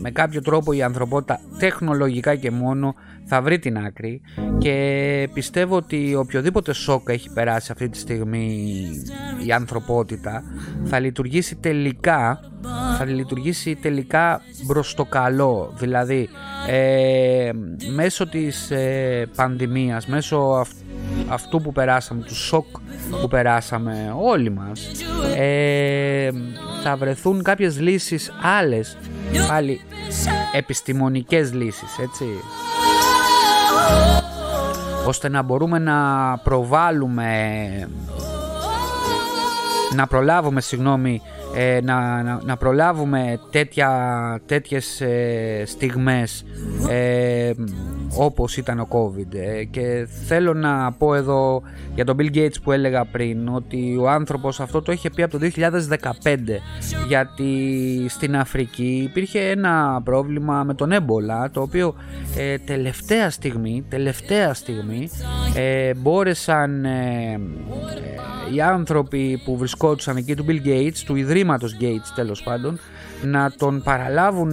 με 0.00 0.10
κάποιο 0.10 0.42
τρόπο 0.42 0.72
η 0.72 0.82
ανθρωπότητα 0.82 1.40
τεχνολογικά 1.58 2.34
και 2.34 2.50
μόνο 2.50 2.94
θα 3.24 3.42
βρει 3.42 3.58
την 3.58 3.78
άκρη. 3.78 4.20
Και 4.58 5.28
πιστεύω 5.32 5.76
ότι 5.76 6.14
οποιοδήποτε 6.14 6.72
σοκ 6.72 7.08
έχει 7.08 7.30
περάσει 7.32 7.72
αυτή 7.72 7.88
τη 7.88 7.98
στιγμή 7.98 8.86
η 9.46 9.52
ανθρωπότητα 9.52 10.42
θα 10.84 10.98
λειτουργήσει 10.98 11.56
τελικά 11.56 12.40
θα 12.98 13.04
λειτουργήσει 13.04 13.74
τελικά 13.74 14.40
προς 14.66 14.94
το 14.94 15.04
καλό. 15.04 15.74
Δηλαδή 15.76 16.28
ε, 16.68 17.50
μέσω 17.94 18.28
της 18.28 18.70
ε, 18.70 19.26
πανδημίας 19.36 20.06
μέσω 20.06 20.36
αυτού 20.36 20.89
που 21.62 21.72
περάσαμε 21.72 22.22
του 22.22 22.34
σοκ 22.34 22.66
που 23.20 23.28
περάσαμε 23.28 24.14
όλοι 24.20 24.50
μας 24.50 24.90
ε, 25.36 26.30
θα 26.82 26.96
βρεθούν 26.96 27.42
κάποιες 27.42 27.80
λύσεις 27.80 28.32
άλλες 28.42 28.96
πάλι 29.48 29.80
επιστημονικές 30.52 31.52
λύσεις 31.52 31.98
έτσι 31.98 32.24
ώστε 35.06 35.28
να 35.28 35.42
μπορούμε 35.42 35.78
να 35.78 36.38
προβάλλουμε 36.42 37.28
να 39.94 40.06
προλάβουμε 40.06 40.60
συγγνώμη 40.60 41.22
ε, 41.54 41.80
να, 41.82 42.22
να, 42.44 42.56
προλάβουμε 42.56 43.40
τέτοια, 43.50 44.40
τέτοιες 44.46 45.00
ε, 45.00 45.62
στιγμές 45.66 46.44
ε, 46.88 47.50
όπως 48.16 48.56
ήταν 48.56 48.80
ο 48.80 48.88
COVID. 48.90 49.34
Ε, 49.34 49.64
και 49.64 50.06
θέλω 50.26 50.54
να 50.54 50.92
πω 50.92 51.14
εδώ 51.14 51.62
για 51.94 52.04
τον 52.04 52.16
Bill 52.20 52.36
Gates 52.36 52.62
που 52.62 52.72
έλεγα 52.72 53.04
πριν 53.04 53.48
ότι 53.48 53.96
ο 54.00 54.10
άνθρωπος 54.10 54.60
αυτό 54.60 54.82
το 54.82 54.92
είχε 54.92 55.10
πει 55.10 55.22
από 55.22 55.38
το 55.38 55.50
2015 55.56 56.36
γιατί 57.08 57.66
στην 58.08 58.36
Αφρική 58.36 59.02
υπήρχε 59.04 59.40
ένα 59.40 60.00
πρόβλημα 60.04 60.64
με 60.64 60.74
τον 60.74 60.92
έμπολα 60.92 61.50
το 61.50 61.60
οποίο 61.60 61.94
ε, 62.36 62.58
τελευταία 62.58 63.30
στιγμή 63.30 63.84
τελευταία 63.88 64.54
στιγμή 64.54 65.08
ε, 65.54 65.94
μπόρεσαν 65.94 66.86
οι 68.54 68.60
άνθρωποι 68.60 69.40
που 69.44 69.56
βρισκόντουσαν 69.56 70.16
εκεί 70.16 70.34
του 70.34 70.44
Bill 70.48 70.66
Gates 70.66 70.98
του 71.06 71.16
Ιδρύματος 71.16 71.76
Gates 71.80 72.12
τέλος 72.14 72.42
πάντων 72.42 72.78
να 73.22 73.52
τον 73.58 73.82
παραλάβουν 73.82 74.52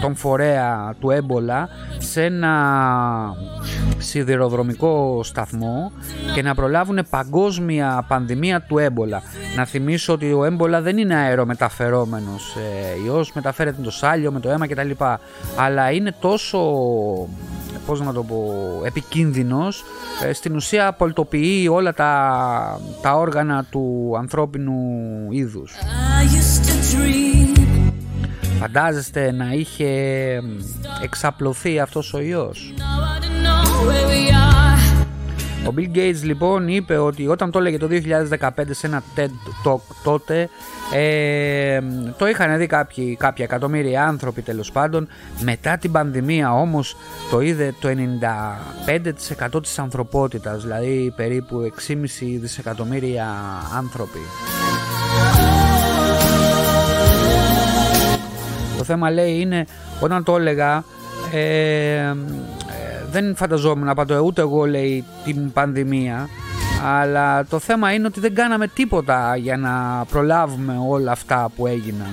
τον 0.00 0.14
φορέα 0.14 0.94
του 1.00 1.10
έμπολα 1.10 1.68
σε 1.98 2.22
σε 2.22 2.28
ένα 2.28 3.34
σιδηροδρομικό 3.98 5.20
σταθμό 5.22 5.92
και 6.34 6.42
να 6.42 6.54
προλάβουν 6.54 6.98
παγκόσμια 7.10 8.04
πανδημία 8.08 8.60
του 8.60 8.78
έμπολα. 8.78 9.22
Να 9.56 9.64
θυμίσω 9.64 10.12
ότι 10.12 10.32
ο 10.32 10.44
έμπολα 10.44 10.80
δεν 10.80 10.98
είναι 10.98 11.14
αερομεταφερόμενος 11.14 12.56
ε, 12.56 13.04
ιός, 13.04 13.32
μεταφέρεται 13.32 13.76
με 13.78 13.84
το 13.84 13.90
σάλιο, 13.90 14.32
με 14.32 14.40
το 14.40 14.50
αίμα 14.50 14.66
κτλ. 14.66 14.90
Αλλά 15.56 15.90
είναι 15.90 16.14
τόσο 16.20 16.58
πώς 17.86 18.00
να 18.00 18.12
το 18.12 18.22
πω, 18.22 18.52
επικίνδυνος, 18.84 19.84
ε, 20.24 20.32
στην 20.32 20.56
ουσία 20.56 20.86
απολυτοποιεί 20.86 21.68
όλα 21.70 21.94
τα, 21.94 22.80
τα 23.02 23.14
όργανα 23.14 23.64
του 23.70 24.14
ανθρώπινου 24.18 24.82
είδους. 25.30 25.72
Φαντάζεστε 28.60 29.32
να 29.32 29.52
είχε 29.52 29.88
εξαπλωθεί 31.02 31.80
αυτός 31.80 32.14
ο 32.14 32.20
ιός; 32.20 32.74
Ο 35.68 35.74
Bill 35.76 35.96
Gates 35.96 36.22
λοιπόν 36.22 36.68
είπε 36.68 36.96
ότι 36.96 37.26
όταν 37.28 37.50
το 37.50 37.58
έλεγε 37.58 37.78
το 37.78 37.88
2015 37.90 38.48
σε 38.70 38.86
ένα 38.86 39.02
TED 39.16 39.30
Talk 39.66 39.80
τότε 40.02 40.48
ε, 40.94 41.80
το 42.18 42.28
είχαν 42.28 42.58
δει 42.58 42.66
κάποιοι, 42.66 43.16
κάποια 43.16 43.44
εκατομμύρια 43.44 44.06
άνθρωποι 44.06 44.42
τέλος 44.42 44.72
πάντων. 44.72 45.08
Μετά 45.40 45.76
την 45.76 45.92
πανδημία 45.92 46.54
όμως 46.54 46.96
το 47.30 47.40
είδε 47.40 47.74
το 47.80 47.88
95% 49.56 49.62
της 49.62 49.78
ανθρωπότητας 49.78 50.62
δηλαδή 50.62 51.12
περίπου 51.16 51.72
6,5 51.88 51.96
δισεκατομμύρια 52.40 53.26
άνθρωποι. 53.76 54.18
Το 58.78 58.84
θέμα 58.84 59.10
λέει 59.10 59.40
είναι 59.40 59.66
όταν 60.00 60.24
το 60.24 60.36
έλεγα 60.36 60.84
ε, 61.32 62.14
δεν 63.12 63.36
φανταζόμουν 63.36 63.84
να 63.84 63.94
πατώ 63.94 64.18
ούτε 64.18 64.40
εγώ 64.40 64.66
λέει 64.66 65.04
την 65.24 65.52
πανδημία 65.52 66.28
αλλά 66.84 67.44
το 67.44 67.58
θέμα 67.58 67.92
είναι 67.92 68.06
ότι 68.06 68.20
δεν 68.20 68.34
κάναμε 68.34 68.66
τίποτα 68.66 69.36
για 69.36 69.56
να 69.56 70.04
προλάβουμε 70.10 70.78
όλα 70.88 71.12
αυτά 71.12 71.50
που 71.56 71.66
έγιναν. 71.66 72.12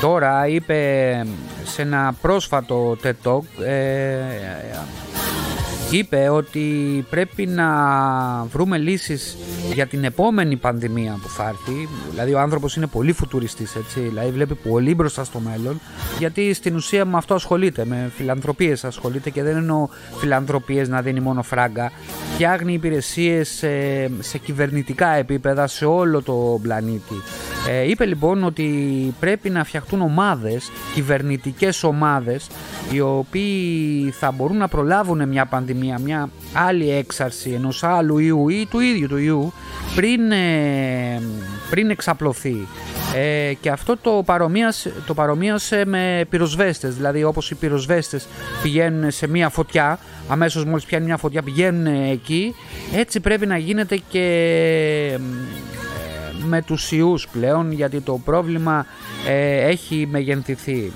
Τώρα 0.00 0.46
είπε 0.46 0.76
σε 1.64 1.82
ένα 1.82 2.14
πρόσφατο 2.20 2.96
TED 3.02 3.12
Talk 3.24 3.64
ε, 3.64 4.16
είπε 5.90 6.28
ότι 6.28 6.60
πρέπει 7.10 7.46
να 7.46 7.68
βρούμε 8.44 8.78
λύσεις 8.78 9.36
για 9.74 9.86
την 9.86 10.04
επόμενη 10.04 10.56
πανδημία 10.56 11.18
που 11.22 11.28
θα 11.28 11.48
έρθει. 11.48 11.88
Δηλαδή 12.10 12.34
ο 12.34 12.40
άνθρωπος 12.40 12.76
είναι 12.76 12.86
πολύ 12.86 13.12
φουτουριστής 13.12 13.76
έτσι, 13.76 14.00
δηλαδή 14.00 14.30
βλέπει 14.30 14.54
πολύ 14.54 14.94
μπροστά 14.94 15.24
στο 15.24 15.38
μέλλον 15.38 15.80
γιατί 16.18 16.54
στην 16.54 16.74
ουσία 16.74 17.04
με 17.04 17.16
αυτό 17.16 17.34
ασχολείται, 17.34 17.84
με 17.84 18.10
φιλανθρωπίες 18.16 18.84
ασχολείται 18.84 19.30
και 19.30 19.42
δεν 19.42 19.56
εννοώ 19.56 19.88
φιλανθρωπίες 20.18 20.88
να 20.88 21.02
δίνει 21.02 21.20
μόνο 21.20 21.42
φράγκα. 21.42 21.92
Φτιάχνει 22.34 22.72
υπηρεσίες 22.72 23.48
σε, 23.48 23.70
σε 24.18 24.38
κυβερνητικά 24.38 25.08
επίπεδα 25.08 25.66
σε 25.66 25.84
όλο 25.84 26.22
το 26.22 26.58
πλανήτη. 26.62 27.14
Ε, 27.68 27.90
είπε 27.90 28.04
λοιπόν 28.04 28.44
ότι 28.44 28.68
πρέπει 29.20 29.50
να 29.50 29.64
φτιαχτούν 29.64 30.00
ομάδες, 30.00 30.70
κυβερνητικές 30.94 31.82
ομάδες 31.82 32.46
οι 32.92 33.00
οποίοι 33.00 34.10
θα 34.10 34.30
μπορούν 34.30 34.56
να 34.56 34.68
προλάβουν 34.68 35.28
μια 35.28 35.46
πανδημία, 35.46 35.79
μια 35.80 36.28
άλλη 36.52 36.90
έξαρση 36.90 37.50
ενός 37.50 37.84
άλλου 37.84 38.18
ιού 38.18 38.48
ή 38.48 38.66
του 38.70 38.80
ίδιου 38.80 39.08
του 39.08 39.16
ιού 39.16 39.52
πριν, 39.94 40.30
ε, 40.32 41.22
πριν 41.70 41.90
εξαπλωθεί. 41.90 42.66
Ε, 43.14 43.52
και 43.60 43.70
αυτό 43.70 43.96
το, 43.96 44.22
παρομοίασε, 44.24 44.92
το 45.06 45.14
παρομοίασε 45.14 45.84
με 45.86 46.26
πυροσβέστες, 46.30 46.94
δηλαδή 46.94 47.24
όπως 47.24 47.50
οι 47.50 47.54
πυροσβέστες 47.54 48.26
πηγαίνουν 48.62 49.10
σε 49.10 49.26
μια 49.28 49.48
φωτιά, 49.48 49.98
αμέσως 50.28 50.64
μόλις 50.64 50.84
πιάνει 50.84 51.04
μια 51.04 51.16
φωτιά 51.16 51.42
πηγαίνουν 51.42 51.86
εκεί, 51.86 52.54
έτσι 52.94 53.20
πρέπει 53.20 53.46
να 53.46 53.56
γίνεται 53.56 54.00
και 54.08 55.18
με 56.44 56.62
τους 56.62 56.92
ιούς 56.92 57.28
πλέον 57.28 57.72
γιατί 57.72 58.00
το 58.00 58.20
πρόβλημα 58.24 58.86
ε, 59.28 59.68
έχει 59.68 60.08
μεγενθηθεί. 60.10 60.92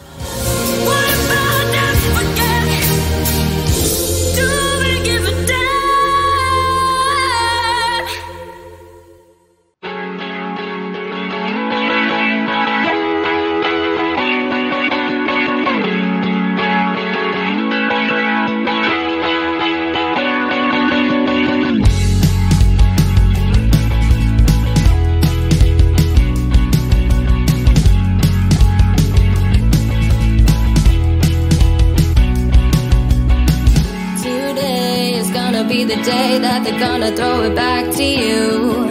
that 36.55 36.63
they're 36.63 36.79
gonna 36.79 37.11
throw 37.17 37.43
it 37.43 37.55
back 37.57 37.93
to 37.97 38.05
you. 38.05 38.87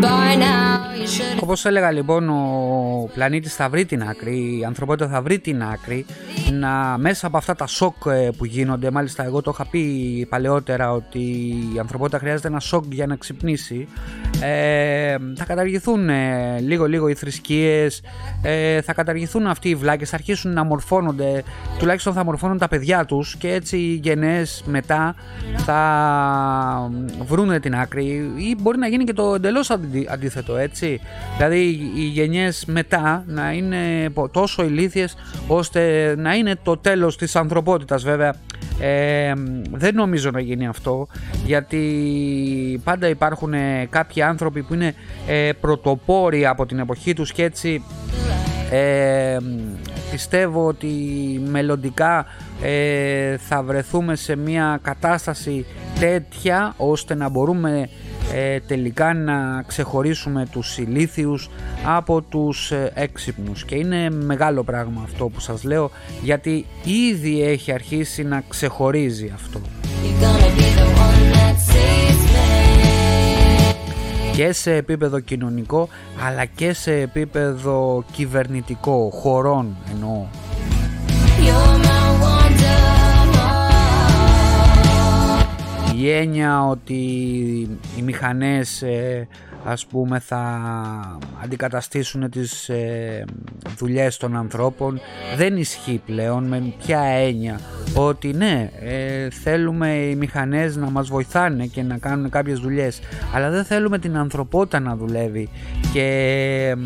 By 0.00 0.36
now. 0.36 0.79
Όπως 1.50 1.64
έλεγα 1.64 1.90
λοιπόν 1.90 2.28
ο 2.28 3.10
πλανήτης 3.14 3.54
θα 3.54 3.68
βρει 3.68 3.84
την 3.84 4.02
άκρη, 4.02 4.58
η 4.60 4.64
ανθρωπότητα 4.64 5.08
θα 5.08 5.22
βρει 5.22 5.38
την 5.38 5.62
άκρη 5.62 6.06
να 6.52 6.98
μέσα 6.98 7.26
από 7.26 7.36
αυτά 7.36 7.54
τα 7.54 7.66
σοκ 7.66 7.94
ε, 8.06 8.28
που 8.36 8.44
γίνονται, 8.44 8.90
μάλιστα 8.90 9.24
εγώ 9.24 9.42
το 9.42 9.50
είχα 9.54 9.66
πει 9.66 10.26
παλαιότερα 10.28 10.92
ότι 10.92 11.18
η 11.74 11.78
ανθρωπότητα 11.78 12.18
χρειάζεται 12.18 12.48
ένα 12.48 12.60
σοκ 12.60 12.84
για 12.92 13.06
να 13.06 13.16
ξυπνήσει 13.16 13.88
ε, 14.42 15.16
θα 15.36 15.44
καταργηθούν 15.46 16.08
ε, 16.08 16.60
λίγο 16.60 16.86
λίγο 16.86 17.08
οι 17.08 17.14
θρησκείες 17.14 18.02
ε, 18.42 18.80
θα 18.80 18.92
καταργηθούν 18.92 19.46
αυτοί 19.46 19.68
οι 19.68 19.74
βλάκες 19.74 20.08
θα 20.08 20.16
αρχίσουν 20.16 20.52
να 20.52 20.64
μορφώνονται 20.64 21.42
τουλάχιστον 21.78 22.12
θα 22.12 22.24
μορφώνουν 22.24 22.58
τα 22.58 22.68
παιδιά 22.68 23.04
τους 23.04 23.36
και 23.36 23.52
έτσι 23.52 23.76
οι 23.76 24.00
γενναίες 24.02 24.62
μετά 24.66 25.14
θα 25.56 26.90
βρούνε 27.22 27.60
την 27.60 27.74
άκρη 27.74 28.32
ή 28.36 28.56
μπορεί 28.60 28.78
να 28.78 28.86
γίνει 28.86 29.04
και 29.04 29.12
το 29.12 29.34
εντελώς 29.34 29.70
αντίθετο 30.10 30.56
έτσι 30.56 31.00
δηλαδή 31.40 31.90
οι 31.94 32.02
γενιές 32.02 32.64
μετά 32.66 33.24
να 33.26 33.52
είναι 33.52 34.10
τόσο 34.30 34.64
ηλίθιες 34.64 35.16
ώστε 35.46 36.14
να 36.18 36.34
είναι 36.34 36.56
το 36.62 36.76
τέλος 36.76 37.16
της 37.16 37.36
ανθρωπότητας 37.36 38.02
βέβαια. 38.02 38.34
Ε, 38.80 39.32
δεν 39.72 39.94
νομίζω 39.94 40.30
να 40.30 40.40
γίνει 40.40 40.66
αυτό 40.66 41.06
γιατί 41.46 42.80
πάντα 42.84 43.08
υπάρχουν 43.08 43.54
κάποιοι 43.90 44.22
άνθρωποι 44.22 44.62
που 44.62 44.74
είναι 44.74 44.94
ε, 45.26 45.50
πρωτοπόροι 45.60 46.46
από 46.46 46.66
την 46.66 46.78
εποχή 46.78 47.12
τους 47.12 47.32
και 47.32 47.42
έτσι 47.42 47.84
ε, 48.70 49.36
πιστεύω 50.10 50.66
ότι 50.66 50.86
μελλοντικά 51.46 52.26
ε, 52.62 53.36
θα 53.36 53.62
βρεθούμε 53.62 54.16
σε 54.16 54.36
μια 54.36 54.78
κατάσταση 54.82 55.66
τέτοια 56.00 56.74
ώστε 56.76 57.14
να 57.14 57.28
μπορούμε 57.28 57.88
ε, 58.34 58.60
τελικά 58.60 59.14
να 59.14 59.62
ξεχωρίσουμε 59.66 60.46
τους 60.50 60.78
ηλίθιους 60.78 61.50
από 61.84 62.22
τους 62.22 62.70
ε, 62.70 62.92
έξυπνους. 62.94 63.64
Και 63.64 63.74
είναι 63.74 64.10
μεγάλο 64.10 64.62
πράγμα 64.62 65.02
αυτό 65.04 65.28
που 65.28 65.40
σας 65.40 65.64
λέω 65.64 65.90
γιατί 66.22 66.66
ήδη 67.10 67.42
έχει 67.42 67.72
αρχίσει 67.72 68.22
να 68.22 68.42
ξεχωρίζει 68.48 69.32
αυτό. 69.34 69.60
Και 74.36 74.52
σε 74.52 74.74
επίπεδο 74.74 75.20
κοινωνικό 75.20 75.88
αλλά 76.26 76.44
και 76.44 76.72
σε 76.72 76.92
επίπεδο 76.92 78.04
κυβερνητικό 78.12 79.10
χωρών 79.12 79.76
εννοώ 79.92 80.26
έννοια 86.08 86.66
ότι 86.66 86.94
οι 87.98 88.02
μηχανές 88.02 88.82
ε, 88.82 89.28
ας 89.64 89.86
πούμε 89.86 90.18
θα 90.18 90.60
αντικαταστήσουν 91.42 92.30
τις 92.30 92.68
ε, 92.68 93.24
δουλειές 93.78 94.16
των 94.16 94.36
ανθρώπων 94.36 95.00
δεν 95.36 95.56
ισχύει 95.56 96.02
πλέον 96.06 96.44
με 96.44 96.72
ποια 96.78 97.00
έννοια 97.00 97.60
ότι 97.94 98.32
ναι 98.32 98.70
ε, 98.80 99.30
θέλουμε 99.30 99.92
οι 99.92 100.14
μηχανές 100.14 100.76
να 100.76 100.90
μας 100.90 101.08
βοηθάνε 101.08 101.66
και 101.66 101.82
να 101.82 101.98
κάνουν 101.98 102.30
κάποιες 102.30 102.58
δουλειές 102.58 103.00
αλλά 103.34 103.50
δεν 103.50 103.64
θέλουμε 103.64 103.98
την 103.98 104.16
ανθρωπότητα 104.16 104.80
να 104.80 104.96
δουλεύει 104.96 105.48
και 105.92 106.76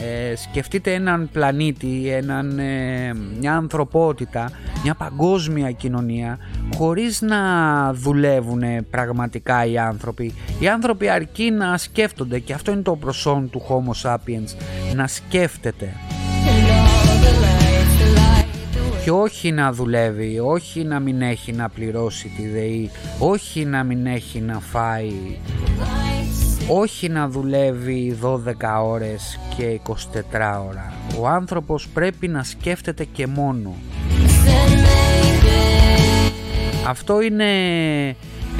ε, 0.00 0.36
σκεφτείτε 0.36 0.92
έναν 0.92 1.28
πλανήτη, 1.32 2.08
έναν, 2.08 2.58
ε, 2.58 3.12
μια 3.38 3.54
ανθρωπότητα, 3.54 4.50
μια 4.82 4.94
παγκόσμια 4.94 5.70
κοινωνία 5.70 6.38
χωρίς 6.76 7.20
να 7.20 7.38
δουλεύουν 7.92 8.62
πραγματικά 8.90 9.64
οι 9.64 9.78
άνθρωποι. 9.78 10.34
Οι 10.60 10.68
άνθρωποι 10.68 11.08
αρκεί 11.08 11.50
να 11.50 11.78
σκέφτονται 11.78 12.13
και 12.44 12.52
αυτό 12.52 12.72
είναι 12.72 12.82
το 12.82 12.96
προσόν 12.96 13.50
του 13.50 13.62
Homo 13.68 14.10
sapiens, 14.10 14.56
να 14.94 15.06
σκέφτεται. 15.06 15.92
Και 19.04 19.10
όχι 19.10 19.52
να 19.52 19.72
δουλεύει, 19.72 20.38
όχι 20.38 20.84
να 20.84 21.00
μην 21.00 21.22
έχει 21.22 21.52
να 21.52 21.68
πληρώσει 21.68 22.32
τη 22.36 22.48
ΔΕΗ, 22.48 22.90
όχι 23.18 23.64
να 23.64 23.84
μην 23.84 24.06
έχει 24.06 24.40
να 24.40 24.60
φάει, 24.60 25.12
όχι 26.68 27.08
να 27.08 27.28
δουλεύει 27.28 28.18
12 28.22 28.36
ώρες 28.84 29.38
και 29.56 29.80
24 29.86 29.94
ώρα. 30.68 30.92
Ο 31.20 31.28
άνθρωπος 31.28 31.88
πρέπει 31.88 32.28
να 32.28 32.42
σκέφτεται 32.42 33.04
και 33.04 33.26
μόνο. 33.26 33.74
Αυτό 36.86 37.20
είναι 37.20 37.46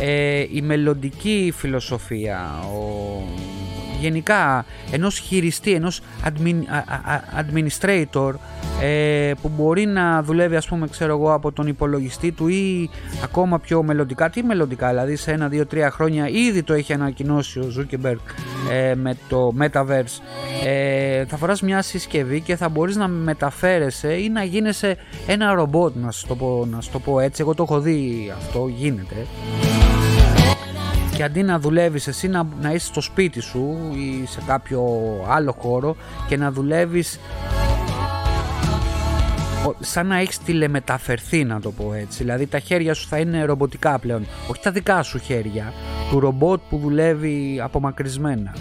ε, 0.01 0.45
η 0.51 0.63
μελλοντική 0.63 1.53
φιλοσοφία. 1.57 2.65
Ο, 2.65 3.23
γενικά 4.01 4.65
ενός 4.91 5.19
χειριστή, 5.19 5.73
ενός 5.73 6.01
administrator 7.41 8.33
ε, 8.83 9.33
που 9.43 9.51
μπορεί 9.57 9.87
να 9.87 10.23
δουλεύει 10.23 10.57
ας 10.57 10.69
πούμε 10.69 10.89
ξέρω 10.89 11.13
εγώ 11.13 11.33
από 11.33 11.53
τον 11.53 11.67
υπολογιστή 11.67 12.33
του 12.33 12.49
ή 12.49 12.91
ακόμα 13.23 13.59
πιο 13.59 13.83
μελλοντικά, 13.83 14.31
τι 14.31 14.43
μελλοντικά 14.43 14.89
δηλαδή 14.89 15.17
σε 15.17 15.33
ένα, 15.33 15.49
δύο, 15.49 15.67
τρία 15.67 15.91
χρόνια 15.91 16.29
ήδη 16.29 16.63
το 16.63 16.73
έχει 16.73 16.93
ανακοινώσει 16.93 17.59
ο 17.59 17.67
Zuckerberg 17.79 18.17
ε, 18.71 18.95
με 18.95 19.17
το 19.29 19.53
Metaverse 19.61 20.21
ε, 20.65 21.25
θα 21.25 21.37
φοράς 21.37 21.63
μια 21.63 21.83
συσκευή 21.83 22.41
και 22.41 22.57
θα 22.57 22.69
μπορείς 22.69 22.97
να 22.97 23.09
μεταφέρεσαι 23.09 24.13
ή 24.13 24.29
να 24.29 24.45
γίνεσαι 24.45 24.97
ένα 25.27 25.53
ρομπότ 25.55 25.95
να 25.97 26.11
σου 26.11 26.27
το 26.27 26.37
πω, 26.37 26.67
να 26.71 26.81
σου 26.81 26.91
το 26.91 26.99
πω 26.99 27.21
έτσι 27.21 27.43
εγώ 27.43 27.55
το 27.55 27.63
έχω 27.63 27.81
δει 27.81 28.33
αυτό 28.37 28.67
γίνεται 28.67 29.27
και 31.15 31.23
αντί 31.23 31.43
να 31.43 31.59
δουλεύεις 31.59 32.07
εσύ 32.07 32.29
να, 32.29 32.47
να 32.61 32.73
είσαι 32.73 32.87
στο 32.87 33.01
σπίτι 33.01 33.41
σου 33.41 33.77
ή 33.95 34.27
σε 34.27 34.41
κάποιο 34.47 34.83
άλλο 35.29 35.57
χώρο 35.59 35.97
και 36.29 36.37
να 36.37 36.53
δουλεύεις 36.53 37.21
σαν 39.81 40.07
να 40.07 40.17
έχεις 40.17 40.39
τηλεμεταφερθεί 40.39 41.45
να 41.45 41.61
το 41.61 41.71
πω 41.71 41.93
έτσι 41.95 42.19
δηλαδή 42.19 42.47
τα 42.47 42.59
χέρια 42.59 42.95
σου 42.95 43.09
θα 43.09 43.19
είναι 43.19 43.45
ρομποτικά 43.45 43.99
πλέον 43.99 44.27
όχι 44.51 44.61
τα 44.63 44.71
δικά 44.71 45.03
σου 45.03 45.19
χέρια 45.19 45.73
του 46.11 46.21
ρομπότ 46.21 46.61
που 46.69 46.79
δουλεύει 46.79 47.61
απομακρυσμένα 47.63 48.55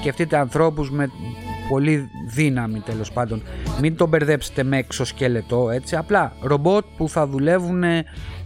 σκεφτείτε 0.00 0.36
ανθρώπους 0.36 0.90
με 0.90 1.10
πολύ 1.70 2.10
δύναμη 2.26 2.78
τέλος 2.78 3.12
πάντων. 3.12 3.42
Μην 3.80 3.96
τον 3.96 4.08
μπερδέψετε 4.08 4.62
με 4.62 4.78
εξωσκελετό 4.78 5.70
έτσι. 5.70 5.96
Απλά 5.96 6.32
ρομπότ 6.42 6.84
που 6.96 7.08
θα 7.08 7.26
δουλεύουν 7.26 7.82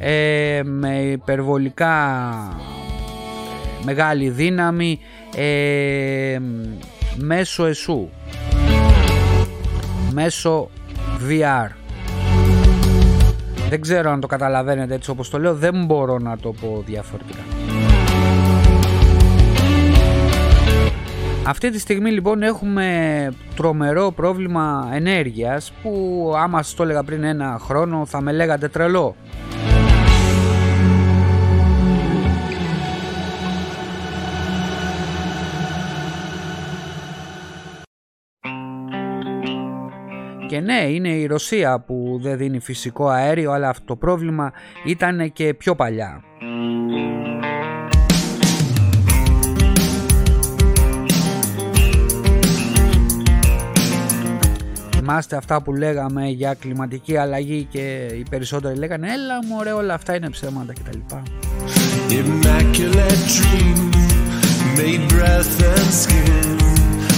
ε, 0.06 0.60
με 0.64 0.98
υπερβολικά 0.98 1.94
μεγάλη 3.84 4.28
δύναμη 4.28 5.00
ε, 5.36 6.38
μέσω 7.16 7.66
εσού. 7.66 8.08
Μέσω 10.12 10.70
VR. 11.28 11.70
Δεν 13.68 13.80
ξέρω 13.80 14.10
αν 14.10 14.20
το 14.20 14.26
καταλαβαίνετε 14.26 14.94
έτσι 14.94 15.10
όπως 15.10 15.30
το 15.30 15.38
λέω, 15.38 15.54
δεν 15.54 15.84
μπορώ 15.84 16.18
να 16.18 16.38
το 16.38 16.52
πω 16.52 16.82
διαφορετικά. 16.86 17.42
Αυτή 21.46 21.70
τη 21.70 21.78
στιγμή 21.78 22.10
λοιπόν 22.10 22.42
έχουμε 22.42 23.28
τρομερό 23.56 24.12
πρόβλημα 24.12 24.90
ενέργειας 24.92 25.72
που 25.82 26.32
άμα 26.36 26.62
σας 26.62 26.74
το 26.74 26.82
έλεγα 26.82 27.02
πριν 27.02 27.24
ένα 27.24 27.58
χρόνο 27.60 28.06
θα 28.06 28.20
με 28.20 28.32
λέγατε 28.32 28.68
τρελό. 28.68 29.16
Και 40.54 40.60
ναι, 40.60 40.80
είναι 40.80 41.08
η 41.08 41.26
Ρωσία 41.26 41.80
που 41.80 42.18
δεν 42.22 42.36
δίνει 42.36 42.58
φυσικό 42.58 43.08
αέριο, 43.08 43.52
αλλά 43.52 43.68
αυτό 43.68 43.84
το 43.84 43.96
πρόβλημα 43.96 44.52
ήταν 44.84 45.32
και 45.32 45.54
πιο 45.54 45.74
παλιά. 45.74 46.22
Θυμάστε 54.96 55.36
αυτά 55.36 55.62
που 55.62 55.72
λέγαμε 55.72 56.28
για 56.28 56.54
κλιματική 56.54 57.16
αλλαγή 57.16 57.66
και 57.70 58.06
οι 58.18 58.22
περισσότεροι 58.30 58.78
λέγανε 58.78 59.12
έλα 59.12 59.46
μου 59.46 59.56
ωραία 59.58 59.74
όλα 59.74 59.94
αυτά 59.94 60.14
είναι 60.14 60.30
ψέματα 60.30 60.72
κτλ. 60.72 60.98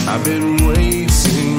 I've 0.09 0.23
been 0.25 0.57
waiting 0.69 1.56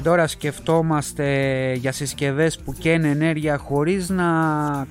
Και 0.00 0.06
τώρα 0.06 0.26
σκεφτόμαστε 0.26 1.26
για 1.74 1.92
συσκευές 1.92 2.58
που 2.58 2.72
καίνε 2.72 3.08
ενέργεια 3.08 3.56
χωρίς 3.56 4.08
να 4.08 4.26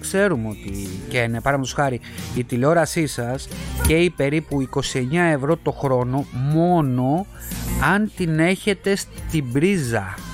ξέρουμε 0.01 0.49
ότι 0.49 0.87
καίνε. 1.09 1.41
Παραδείγματος 1.41 1.73
χάρη 1.73 1.99
η 2.35 2.43
τηλεόρασή 2.43 3.07
σας 3.07 3.47
καίει 3.87 4.09
περίπου 4.09 4.69
29 4.75 4.81
ευρώ 5.11 5.57
το 5.57 5.71
χρόνο 5.71 6.25
μόνο 6.33 7.25
αν 7.93 8.11
την 8.15 8.39
έχετε 8.39 8.95
στην 8.95 9.51
πρίζα. 9.51 10.28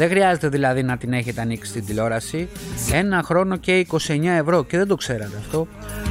Δεν 0.00 0.08
χρειάζεται 0.08 0.48
δηλαδή 0.48 0.82
να 0.82 0.96
την 0.96 1.12
έχετε 1.12 1.40
ανοίξει 1.40 1.70
στην 1.70 1.86
τηλεόραση. 1.86 2.48
Ένα 2.92 3.22
χρόνο 3.22 3.56
και 3.56 3.86
29 3.90 4.24
ευρώ 4.24 4.64
και 4.64 4.76
δεν 4.76 4.86
το 4.86 4.94
ξέρατε 4.94 5.36
αυτό. 5.38 5.66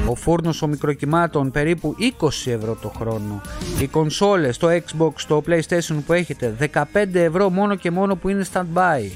Ο 0.08 0.16
φούρνος 0.16 0.58
των 0.60 0.70
μικροκυμάτων 0.70 1.52
περίπου 1.52 1.96
20 2.20 2.28
ευρώ 2.46 2.78
το 2.82 2.90
χρόνο. 2.90 3.42
Οι 3.82 3.88
κονσόλες, 3.88 4.58
το 4.58 4.68
Xbox, 4.68 5.12
το 5.28 5.44
PlayStation 5.48 5.98
που 6.06 6.14
έχετε 6.14 6.56
15 6.74 6.84
ευρώ 7.14 7.50
μόνο 7.50 7.76
και 7.76 7.92
μόνο 7.92 8.16
που 8.16 8.30
είναι 8.30 8.46
stand-by. 8.54 9.12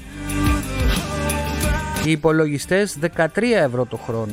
Οι 2.04 2.10
υπολογιστές 2.10 2.96
13 3.00 3.26
ευρώ 3.64 3.84
το 3.84 3.96
χρόνο. 3.96 4.32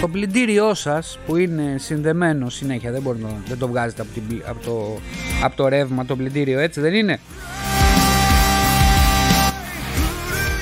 Το 0.00 0.08
πλυντήριό 0.08 0.74
σας 0.74 1.18
που 1.26 1.36
είναι 1.36 1.74
συνδεμένο 1.78 2.48
συνέχεια, 2.48 2.90
δεν, 2.92 3.02
μπορεί 3.02 3.18
να, 3.18 3.28
δεν 3.48 3.58
το 3.58 3.68
βγάζετε 3.68 4.02
από, 4.02 4.10
την, 4.12 4.42
από, 4.46 4.64
το, 4.64 4.98
από 5.42 5.56
το 5.56 5.68
ρεύμα 5.68 6.04
το 6.04 6.16
πλυντήριο 6.16 6.58
έτσι 6.58 6.80
δεν 6.80 6.94
είναι; 6.94 7.20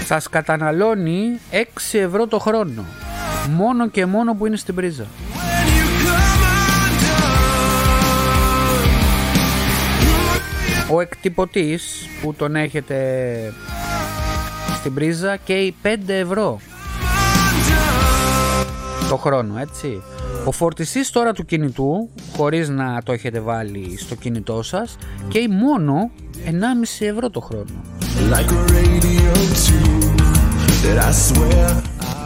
Σας 0.05 0.29
καταναλώνει 0.29 1.40
6 1.51 1.57
ευρώ 1.92 2.27
το 2.27 2.38
χρόνο. 2.38 2.85
Μόνο 3.51 3.88
και 3.88 4.07
μόνο 4.07 4.35
που 4.35 4.46
είναι 4.46 4.57
στην 4.57 4.75
πρίζα. 4.75 5.07
Ο 10.90 11.01
εκτυπωτής 11.01 12.09
που 12.22 12.35
τον 12.35 12.57
έχετε 12.57 13.53
στην 14.79 14.94
πρίζα 14.94 15.37
καίει 15.37 15.75
5 15.83 15.88
ευρώ 16.07 16.61
το 19.09 19.16
χρόνο 19.16 19.59
έτσι 19.59 20.03
ο 20.45 20.53
φορτιστής 20.53 21.11
τώρα 21.11 21.33
του 21.33 21.45
κινητού 21.45 22.09
χωρίς 22.37 22.69
να 22.69 23.03
το 23.05 23.12
έχετε 23.12 23.40
βάλει 23.40 23.99
στο 23.99 24.14
κινητό 24.14 24.62
σας 24.62 24.97
καίει 25.29 25.49
μόνο 25.49 26.11
1,5 26.45 27.07
ευρώ 27.07 27.31
το 27.31 27.40
χρόνο 27.40 27.83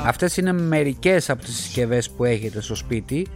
Αυτές 0.07 0.37
είναι 0.37 0.53
μερικές 0.53 1.31
από 1.31 1.43
τις 1.43 1.57
συσκευές 1.57 2.11
που 2.11 2.25
έχετε 2.25 2.61
στο 2.61 2.75
σπίτι 2.75 3.27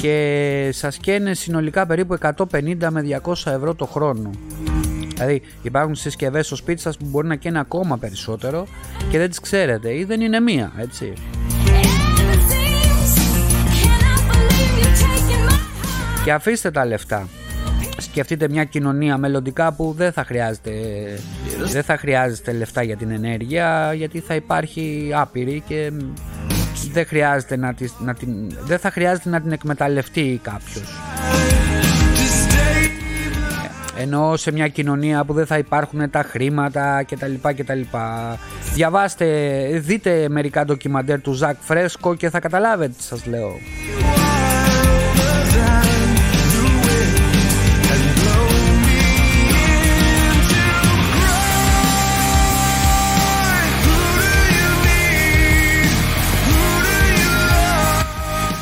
και 0.00 0.70
σας 0.72 0.96
καίνε 0.96 1.34
συνολικά 1.34 1.86
περίπου 1.86 2.18
150 2.20 2.88
με 2.90 3.20
200 3.24 3.32
ευρώ 3.44 3.74
το 3.74 3.86
χρόνο. 3.86 4.30
Δηλαδή 5.14 5.42
υπάρχουν 5.62 5.94
συσκευές 5.94 6.46
στο 6.46 6.56
σπίτι 6.56 6.80
σας 6.80 6.96
που 6.96 7.06
μπορεί 7.08 7.26
να 7.26 7.36
καίνε 7.36 7.58
ακόμα 7.58 7.98
περισσότερο 7.98 8.66
και 9.10 9.18
δεν 9.18 9.28
τις 9.28 9.40
ξέρετε 9.40 9.94
ή 9.94 10.04
δεν 10.04 10.20
είναι 10.20 10.40
μία, 10.40 10.72
έτσι. 10.76 11.12
Και 16.24 16.32
αφήστε 16.32 16.70
τα 16.70 16.84
λεφτά. 16.84 17.28
σκεφτείτε 17.98 18.48
μια 18.48 18.64
κοινωνία 18.64 19.16
μελλοντικά 19.16 19.72
που 19.72 19.94
δεν 19.96 20.12
θα 20.12 20.24
χρειάζεται 20.24 20.70
δεν 21.64 21.82
θα 21.82 21.96
χρειάζεται 21.98 22.52
λεφτά 22.52 22.82
για 22.82 22.96
την 22.96 23.10
ενέργεια 23.10 23.92
γιατί 23.94 24.20
θα 24.20 24.34
υπάρχει 24.34 25.10
άπειρη 25.14 25.62
και 25.66 25.92
δεν, 26.92 27.06
χρειάζεται 27.06 27.56
να, 27.56 27.74
να 27.98 28.14
την, 28.14 28.30
δεν 28.64 28.78
θα 28.78 28.90
χρειάζεται 28.90 29.28
να 29.28 29.40
την 29.40 29.52
εκμεταλλευτεί 29.52 30.40
κάποιος 30.42 30.82
ενώ 34.00 34.36
σε 34.36 34.52
μια 34.52 34.68
κοινωνία 34.68 35.24
που 35.24 35.32
δεν 35.32 35.46
θα 35.46 35.58
υπάρχουν 35.58 36.10
τα 36.10 36.22
χρήματα 36.22 37.04
κτλ. 37.04 37.32
κτλ. 37.56 37.80
Διαβάστε, 38.74 39.26
δείτε 39.74 40.28
μερικά 40.28 40.64
ντοκιμαντέρ 40.64 41.20
του 41.20 41.32
Ζακ 41.32 41.56
Φρέσκο 41.60 42.14
και 42.14 42.30
θα 42.30 42.40
καταλάβετε 42.40 42.92
τι 42.96 43.02
σας 43.02 43.26
λέω. 43.26 43.58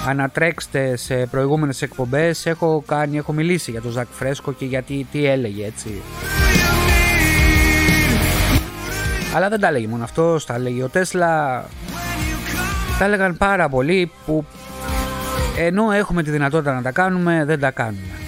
Ανατρέξτε 0.06 0.96
σε 0.96 1.26
προηγούμενες 1.26 1.82
εκπομπές. 1.82 2.46
Έχω, 2.46 2.82
κάνει, 2.86 3.16
έχω 3.16 3.32
μιλήσει 3.32 3.70
για 3.70 3.80
τον 3.80 3.90
Ζακ 3.90 4.06
Φρέσκο 4.10 4.52
και 4.52 4.64
γιατί 4.64 5.06
τι 5.12 5.26
έλεγε 5.26 5.66
έτσι. 5.66 6.02
Αλλά 9.34 9.48
δεν 9.48 9.60
τα 9.60 9.68
έλεγε 9.68 9.86
μόνο 9.86 10.04
αυτό, 10.04 10.44
τα 10.46 10.54
έλεγε 10.54 10.82
ο 10.82 10.88
Τέσλα. 10.88 11.64
Τα 12.98 13.04
έλεγαν 13.04 13.36
πάρα 13.36 13.68
πολύ 13.68 14.10
που 14.26 14.44
ενώ 15.58 15.90
έχουμε 15.90 16.22
τη 16.22 16.30
δυνατότητα 16.30 16.74
να 16.74 16.82
τα 16.82 16.90
κάνουμε 16.90 17.44
δεν 17.44 17.60
τα 17.60 17.70
κάνουμε 17.70 18.25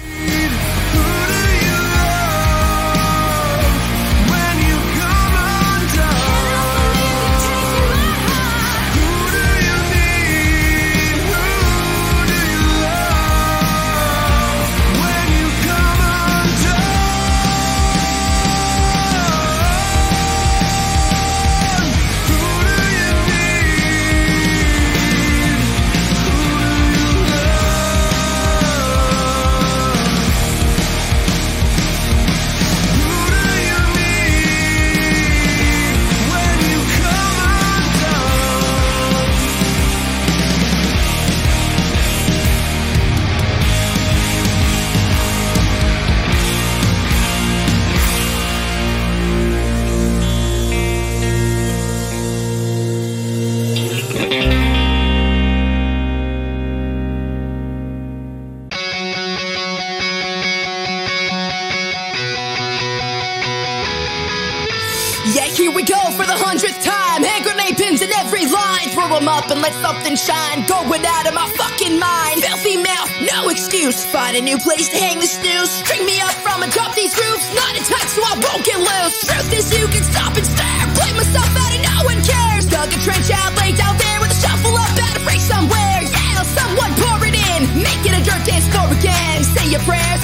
a 74.39 74.41
new 74.41 74.57
place 74.57 74.87
to 74.87 74.95
hang 74.95 75.19
the 75.19 75.27
snooze. 75.27 75.69
String 75.83 76.05
me 76.05 76.21
up 76.21 76.31
from 76.39 76.63
atop 76.63 76.95
these 76.95 77.11
roofs. 77.19 77.43
Not 77.51 77.75
attached 77.75 78.15
so 78.15 78.23
I 78.23 78.39
won't 78.39 78.63
get 78.63 78.79
loose. 78.79 79.27
Truth 79.27 79.51
is, 79.51 79.67
you 79.75 79.85
can 79.91 80.03
stop 80.07 80.31
and 80.39 80.47
stare. 80.47 80.85
Play 80.95 81.11
myself 81.11 81.51
out 81.59 81.71
and 81.75 81.83
no 81.83 81.97
one 82.07 82.23
cares. 82.23 82.63
Dug 82.71 82.87
a 82.87 82.99
trench 83.03 83.27
out, 83.35 83.51
laid 83.59 83.75
down 83.75 83.99
there 83.99 84.19
with 84.23 84.31
a 84.31 84.39
shovel 84.39 84.79
up 84.79 84.95
out 84.95 85.15
of 85.19 85.23
break 85.27 85.43
somewhere. 85.43 85.99
Yeah, 86.07 86.47
someone 86.55 86.95
pour 86.95 87.19
it 87.27 87.35
in. 87.35 87.67
Make 87.83 87.99
it 88.07 88.15
a 88.15 88.21
dirt 88.23 88.43
dance 88.47 88.67
floor 88.71 88.87
again. 88.95 89.43
Say 89.43 89.75
your 89.75 89.83
prayers 89.83 90.18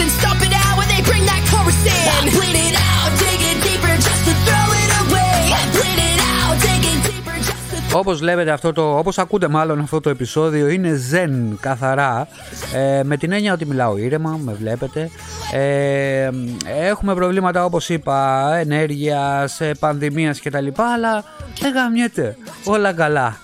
Όπως 7.98 8.20
βλέπετε 8.20 8.52
αυτό 8.52 8.74
το, 8.74 8.98
όπως 8.98 9.18
ακούτε 9.18 9.48
μάλλον 9.48 9.80
αυτό 9.80 10.00
το 10.00 10.10
επεισόδιο 10.10 10.68
είναι 10.68 11.00
zen 11.12 11.56
καθαρά 11.60 12.28
ε, 12.74 13.04
με 13.04 13.18
την 13.18 13.32
έννοια 13.32 13.54
ότι 13.54 13.66
μιλάω 13.66 13.98
ήρεμα, 13.98 14.40
με 14.44 14.54
βλέπετε. 14.54 15.10
Ε, 15.54 16.30
έχουμε 16.88 17.16
προβλήματα 17.16 17.66
όπως 17.66 17.90
είπα 17.90 18.50
ενέργειας, 18.56 19.62
πανδημίας 19.80 20.42
κτλ. 20.42 20.68
Αλλά 20.94 21.24
δεν 21.60 21.74
γαμιέται, 21.74 22.38
όλα 22.64 22.94
καλά. 22.94 23.38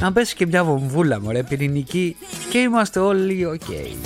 Να 0.00 0.12
πέσει 0.12 0.34
και 0.34 0.46
μια 0.46 0.64
βομβούλα 0.64 1.20
μωρέ 1.20 1.42
πυρηνική 1.42 2.16
και 2.50 2.58
είμαστε 2.58 3.00
όλοι 3.00 3.44
OK. 3.44 3.60
Okay. 3.68 3.96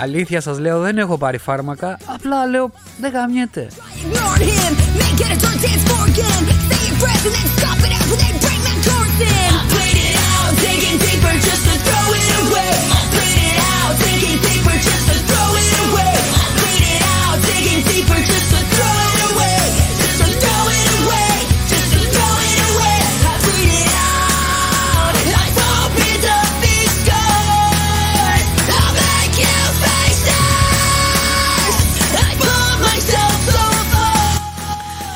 Αλήθεια 0.00 0.40
σας 0.40 0.58
λέω 0.58 0.80
δεν 0.80 0.98
έχω 0.98 1.18
πάρει 1.18 1.38
φάρμακα 1.38 1.98
Απλά 2.14 2.46
λέω 2.46 2.70
δεν 3.00 3.12
γαμιέται 3.12 3.68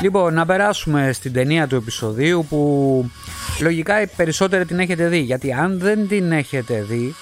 Λοιπόν, 0.05 0.35
να 0.35 0.47
περάσουμε 0.47 1.13
στην 1.13 1.33
ταινία 1.33 1.67
του 1.67 1.75
επεισοδίου 1.77 2.47
που 2.49 3.11
λογικά 3.61 4.01
οι 4.01 4.07
περισσότεροι 4.07 4.65
την 4.65 4.79
έχετε 4.79 5.09
δει. 5.09 5.19
Γιατί 5.19 5.53
αν 5.53 5.79
δεν 5.79 6.09
την 6.09 6.33
έχετε 6.33 6.83
δει, 6.89 7.15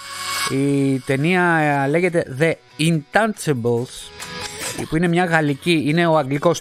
η 0.51 0.99
ταινία 0.99 1.43
ε, 1.43 1.89
λέγεται 1.89 2.25
The 2.41 2.53
Intouchables 2.79 4.11
που 4.89 4.97
είναι 4.97 5.09
μια 5.09 5.25
γαλλική, 5.25 5.83
είναι 5.87 6.07
ο 6.07 6.17
αγγλικός 6.17 6.61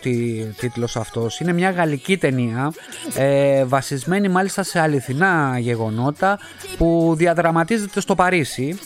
τίτλος 0.57 0.95
αυτός, 0.95 1.39
είναι 1.39 1.53
μια 1.53 1.71
γαλλική 1.71 2.17
ταινία 2.17 2.73
ε, 3.15 3.63
βασισμένη 3.65 4.29
μάλιστα 4.29 4.63
σε 4.63 4.79
αληθινά 4.79 5.57
γεγονότα 5.59 6.39
που 6.77 7.13
διαδραματίζεται 7.17 8.01
στο 8.01 8.15
Παρίσι 8.15 8.79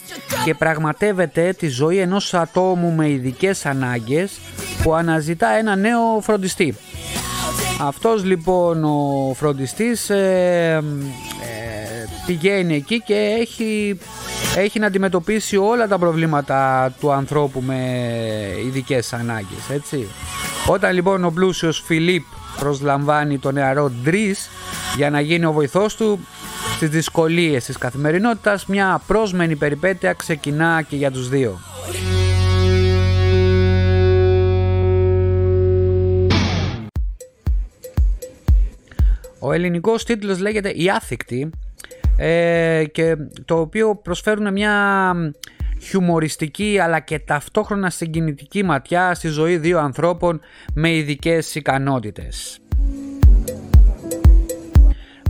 και 0.45 0.53
πραγματεύεται 0.53 1.53
τη 1.53 1.67
ζωή 1.67 1.97
ενός 1.97 2.33
ατόμου 2.33 2.91
με 2.91 3.09
ειδικές 3.09 3.65
ανάγκες 3.65 4.39
που 4.83 4.93
αναζητά 4.93 5.47
ένα 5.49 5.75
νέο 5.75 6.19
φροντιστή. 6.21 6.75
Αυτός 7.81 8.23
λοιπόν 8.23 8.83
ο 8.83 9.33
φροντιστής 9.33 10.09
ε, 10.09 10.83
ε, 11.41 11.74
πηγαίνει 12.25 12.75
εκεί 12.75 13.01
και 13.01 13.37
έχει, 13.39 13.99
έχει 14.55 14.79
να 14.79 14.87
αντιμετωπίσει 14.87 15.57
όλα 15.57 15.87
τα 15.87 15.97
προβλήματα 15.97 16.91
του 16.99 17.11
ανθρώπου 17.11 17.61
με 17.61 17.75
ειδικές 18.65 19.13
ανάγκες 19.13 19.69
έτσι. 19.69 20.07
Όταν 20.67 20.93
λοιπόν 20.93 21.23
ο 21.23 21.29
πλούσιος 21.29 21.83
Φιλίπ 21.85 22.23
προσλαμβάνει 22.59 23.37
τον 23.37 23.53
νεαρό 23.53 23.89
Ντρίς 23.89 24.49
για 24.95 25.09
να 25.09 25.21
γίνει 25.21 25.45
ο 25.45 25.51
βοηθός 25.51 25.95
του 25.95 26.19
στις 26.75 26.89
δυσκολίες 26.89 27.65
της 27.65 27.77
καθημερινότητας 27.77 28.65
μια 28.65 29.01
πρόσμενη 29.07 29.55
περιπέτεια 29.55 30.13
ξεκινά 30.13 30.81
και 30.81 30.95
για 30.95 31.11
τους 31.11 31.29
δύο. 31.29 31.59
Ο 39.39 39.51
ελληνικός 39.51 40.03
τίτλος 40.03 40.39
λέγεται 40.39 40.69
«Η 40.69 40.89
Άθικτη» 40.89 41.49
ε, 42.17 42.83
και 42.91 43.15
το 43.45 43.59
οποίο 43.59 43.95
προσφέρουν 43.95 44.51
μια 44.51 45.13
χιουμοριστική 45.81 46.79
αλλά 46.81 46.99
και 46.99 47.19
ταυτόχρονα 47.19 47.89
συγκινητική 47.89 48.63
ματιά 48.63 49.13
στη 49.13 49.27
ζωή 49.27 49.57
δύο 49.57 49.79
ανθρώπων 49.79 50.39
με 50.73 50.95
ειδικές 50.95 51.55
ικανότητες. 51.55 52.59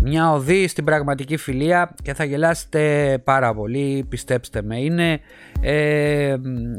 μια 0.05 0.31
οδή 0.31 0.67
στην 0.67 0.83
πραγματική 0.83 1.37
φιλία 1.37 1.95
και 2.03 2.13
θα 2.13 2.23
γελάσετε 2.23 3.17
πάρα 3.23 3.53
πολύ, 3.53 4.05
πιστέψτε 4.09 4.61
με. 4.61 4.79
Είναι 4.81 5.19
ε, 5.61 6.35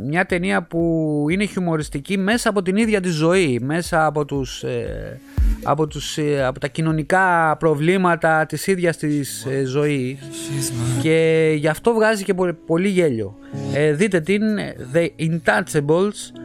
μια 0.06 0.26
ταινία 0.26 0.62
που 0.62 1.24
είναι 1.30 1.44
χιουμοριστική 1.44 2.18
μέσα 2.18 2.48
από 2.48 2.62
την 2.62 2.76
ίδια 2.76 3.00
τη 3.00 3.08
ζωή, 3.08 3.60
μέσα 3.62 4.06
από, 4.06 4.24
τους, 4.24 4.62
ε, 4.62 5.20
από, 5.68 5.86
τους, 5.86 6.18
ε, 6.18 6.44
από 6.44 6.60
τα 6.60 6.68
κοινωνικά 6.68 7.56
προβλήματα 7.58 8.46
της 8.46 8.66
ίδιας 8.66 8.96
της 8.96 9.46
ε, 9.50 9.64
ζωής 9.64 10.18
και 11.02 11.52
γι' 11.56 11.68
αυτό 11.68 11.92
βγάζει 11.92 12.24
και 12.24 12.34
πολύ 12.66 12.88
γέλιο. 12.88 13.36
δείτε 13.94 14.20
την 14.20 14.42
The 14.92 15.08
Intouchables 15.18 16.40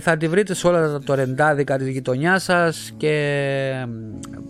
θα 0.00 0.16
τη 0.16 0.28
βρείτε 0.28 0.54
σε 0.54 0.66
όλα 0.66 0.92
τα 0.92 1.00
τορεντάδικα 1.00 1.78
της 1.78 1.88
γειτονιάς 1.88 2.42
σας 2.42 2.92
και 2.96 3.86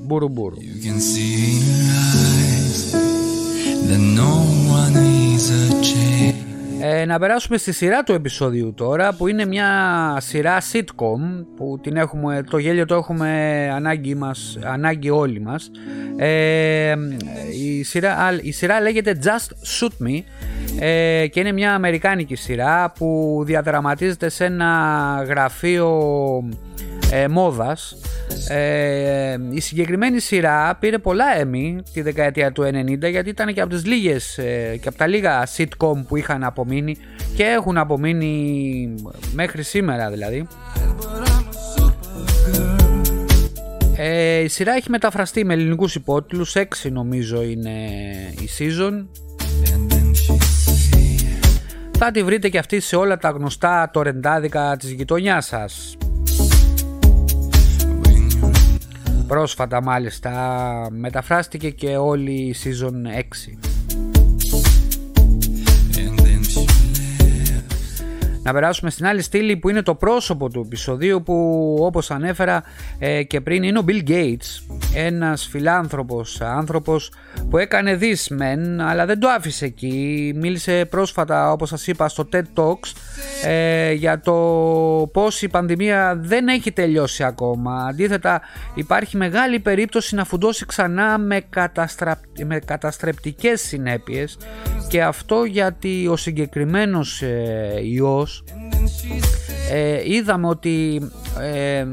μπουρου 0.06 0.28
μπουρου. 0.28 0.56
Ε, 6.82 7.04
να 7.04 7.18
περάσουμε 7.18 7.58
στη 7.58 7.72
σειρά 7.72 8.02
του 8.02 8.12
επεισόδιου 8.12 8.74
τώρα 8.74 9.14
που 9.14 9.26
είναι 9.26 9.46
μια 9.46 9.68
σειρά 10.20 10.58
sitcom 10.72 11.44
που 11.56 11.78
την 11.82 11.96
έχουμε, 11.96 12.42
το 12.50 12.58
γέλιο 12.58 12.86
το 12.86 12.94
έχουμε 12.94 13.30
ανάγκη, 13.74 14.14
μας, 14.14 14.58
ανάγκη 14.62 15.10
όλοι 15.10 15.40
μας. 15.40 15.70
Ε, 16.16 16.94
η, 17.62 17.82
σειρά, 17.82 18.38
η 18.42 18.52
σειρά 18.52 18.80
λέγεται 18.80 19.18
Just 19.24 19.80
Shoot 19.80 20.06
Me 20.06 20.22
ε, 20.80 21.26
και 21.26 21.40
είναι 21.40 21.52
μια 21.52 21.74
αμερικάνικη 21.74 22.34
σειρά 22.34 22.92
που 22.98 23.40
διαδραματίζεται 23.46 24.28
σε 24.28 24.44
ένα 24.44 25.24
γραφείο 25.28 25.88
ε, 27.10 27.28
μόδας 27.28 27.96
ε, 28.48 29.36
η 29.50 29.60
συγκεκριμένη 29.60 30.20
σειρά 30.20 30.76
πήρε 30.80 30.98
πολλά 30.98 31.24
Emmy 31.42 31.78
τη 31.92 32.00
δεκαετία 32.00 32.52
του 32.52 32.62
90 32.62 33.10
γιατί 33.10 33.28
ήταν 33.28 33.54
και 33.54 33.60
από 33.60 33.70
τις 33.70 33.86
λίγες 33.86 34.38
ε, 34.38 34.78
και 34.80 34.88
από 34.88 34.98
τα 34.98 35.06
λίγα 35.06 35.46
sitcom 35.56 36.04
που 36.08 36.16
είχαν 36.16 36.44
απομείνει 36.44 36.96
και 37.36 37.44
έχουν 37.44 37.78
απομείνει 37.78 38.94
μέχρι 39.32 39.62
σήμερα 39.62 40.10
δηλαδή. 40.10 40.46
Ε, 43.96 44.38
η 44.38 44.48
σειρά 44.48 44.72
έχει 44.72 44.90
μεταφραστεί 44.90 45.44
με 45.44 45.52
ελληνικούς 45.52 45.94
υπότιτλους, 45.94 46.56
6 46.56 46.64
νομίζω 46.90 47.42
είναι 47.42 47.70
η 48.40 48.48
season. 48.58 49.06
Θα 51.98 52.10
τη 52.10 52.22
βρείτε 52.22 52.48
και 52.48 52.58
αυτή 52.58 52.80
σε 52.80 52.96
όλα 52.96 53.16
τα 53.16 53.28
γνωστά 53.30 53.90
τορεντάδικα 53.92 54.76
της 54.76 54.90
γειτονιάς 54.90 55.46
σας. 55.46 55.96
Πρόσφατα 59.30 59.82
μάλιστα 59.82 60.88
μεταφράστηκε 60.90 61.70
και 61.70 61.96
όλη 61.96 62.32
η 62.32 62.54
season 62.64 63.18
6. 63.62 63.69
Να 68.42 68.52
περάσουμε 68.52 68.90
στην 68.90 69.06
άλλη 69.06 69.22
στήλη 69.22 69.56
που 69.56 69.68
είναι 69.68 69.82
το 69.82 69.94
πρόσωπο 69.94 70.48
του 70.48 70.60
επεισοδίου 70.66 71.22
που 71.22 71.76
όπως 71.80 72.10
ανέφερα 72.10 72.62
ε, 72.98 73.22
και 73.22 73.40
πριν 73.40 73.62
είναι 73.62 73.78
ο 73.78 73.84
Bill 73.88 74.08
Gates. 74.08 74.76
Ένας 74.94 75.46
φιλάνθρωπος 75.50 76.40
άνθρωπος 76.40 77.12
που 77.50 77.58
έκανε 77.58 77.94
δυσμεν 77.94 78.80
αλλά 78.80 79.06
δεν 79.06 79.18
το 79.18 79.28
άφησε 79.28 79.64
εκεί. 79.64 80.32
Μίλησε 80.36 80.84
πρόσφατα 80.84 81.52
όπως 81.52 81.68
σας 81.68 81.86
είπα 81.86 82.08
στο 82.08 82.28
TED 82.32 82.42
Talks 82.54 82.92
ε, 83.44 83.92
για 83.92 84.20
το 84.20 84.34
πως 85.12 85.42
η 85.42 85.48
πανδημία 85.48 86.16
δεν 86.22 86.48
έχει 86.48 86.72
τελειώσει 86.72 87.24
ακόμα. 87.24 87.84
Αντίθετα 87.84 88.40
υπάρχει 88.74 89.16
μεγάλη 89.16 89.60
περίπτωση 89.60 90.14
να 90.14 90.24
φουντώσει 90.24 90.66
ξανά 90.66 91.18
με, 91.18 91.40
καταστρα... 91.50 92.20
με 92.46 92.58
καταστρεπτικές 92.58 93.60
συνέπειες. 93.60 94.38
Και 94.88 95.02
αυτό 95.02 95.44
γιατί 95.44 96.06
ο 96.06 96.16
συγκεκριμένος 96.16 97.22
ε, 97.22 97.80
ιός 97.82 98.29
ε, 99.70 100.12
είδαμε 100.12 100.48
ότι 100.48 101.10
ε, 101.40 101.78
ε, 101.78 101.86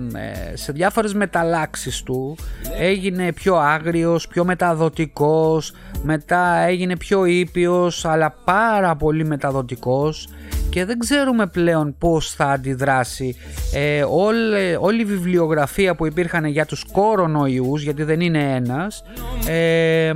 σε 0.54 0.72
διάφορες 0.72 1.14
μεταλλάξεις 1.14 2.04
του 2.04 2.38
έγινε 2.78 3.34
πιο 3.34 3.56
άγριος, 3.56 4.28
πιο 4.28 4.46
μεταδοτικός, 4.46 5.74
μετά 6.04 6.58
έγινε 6.58 6.98
πιο 6.98 7.26
ήπιος 7.26 8.06
αλλά 8.06 8.36
πάρα 8.44 8.96
πολύ 8.96 9.26
μεταδοτικός 9.26 10.28
και 10.70 10.86
δεν 10.86 11.00
ξέρουμε 11.00 11.48
πλέον 11.48 11.96
πώς 11.98 12.32
θα 12.32 12.46
αντιδράσει 12.46 13.36
ε, 13.74 14.04
όλη, 14.10 14.78
όλη 14.80 15.02
η 15.02 15.06
βιβλιογραφία 15.06 15.96
που 15.96 16.06
υπήρχαν 16.06 16.46
για 16.46 16.66
τους 16.66 16.86
κορονοϊούς 16.92 17.82
γιατί 17.82 18.04
δεν 18.04 18.20
είναι 18.20 18.56
ένας 18.56 19.04
ε, 19.48 20.12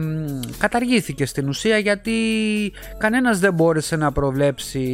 καταργήθηκε 0.57 1.25
στην 1.25 1.47
ουσία 1.47 1.77
γιατί 1.77 2.11
κανένας 2.97 3.39
δεν 3.39 3.53
μπόρεσε 3.53 3.95
να 3.95 4.11
προβλέψει 4.11 4.87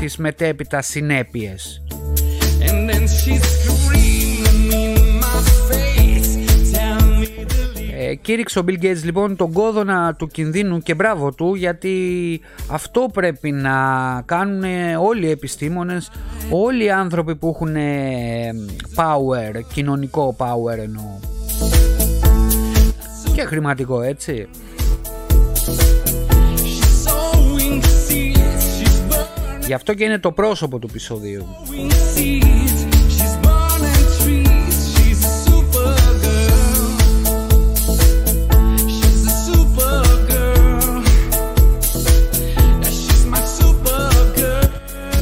τις 0.00 0.16
μετέπειτα 0.16 0.82
συνέπειες 0.82 1.82
ε, 8.08 8.14
κήρυξε 8.14 8.58
ο 8.58 8.64
Bill 8.66 8.84
Gates 8.84 9.02
λοιπόν 9.04 9.36
τον 9.36 9.52
κόδωνα 9.52 10.14
του 10.14 10.26
κινδύνου 10.26 10.78
και 10.78 10.94
μπράβο 10.94 11.32
του 11.32 11.54
γιατί 11.54 12.40
αυτό 12.70 13.08
πρέπει 13.12 13.52
να 13.52 13.72
κάνουν 14.24 14.64
όλοι 15.00 15.26
οι 15.26 15.30
επιστήμονες, 15.30 16.10
όλοι 16.50 16.84
οι 16.84 16.90
άνθρωποι 16.90 17.36
που 17.36 17.52
έχουν 17.54 17.76
power, 18.96 19.60
κοινωνικό 19.72 20.36
power 20.38 20.78
εννοώ 20.78 21.34
και 23.36 23.44
χρηματικό 23.44 24.02
έτσι. 24.02 24.48
Γι' 29.66 29.72
αυτό 29.72 29.94
και 29.94 30.04
είναι 30.04 30.18
το 30.18 30.32
πρόσωπο 30.32 30.78
του 30.78 30.86
επεισοδίου. 30.90 31.46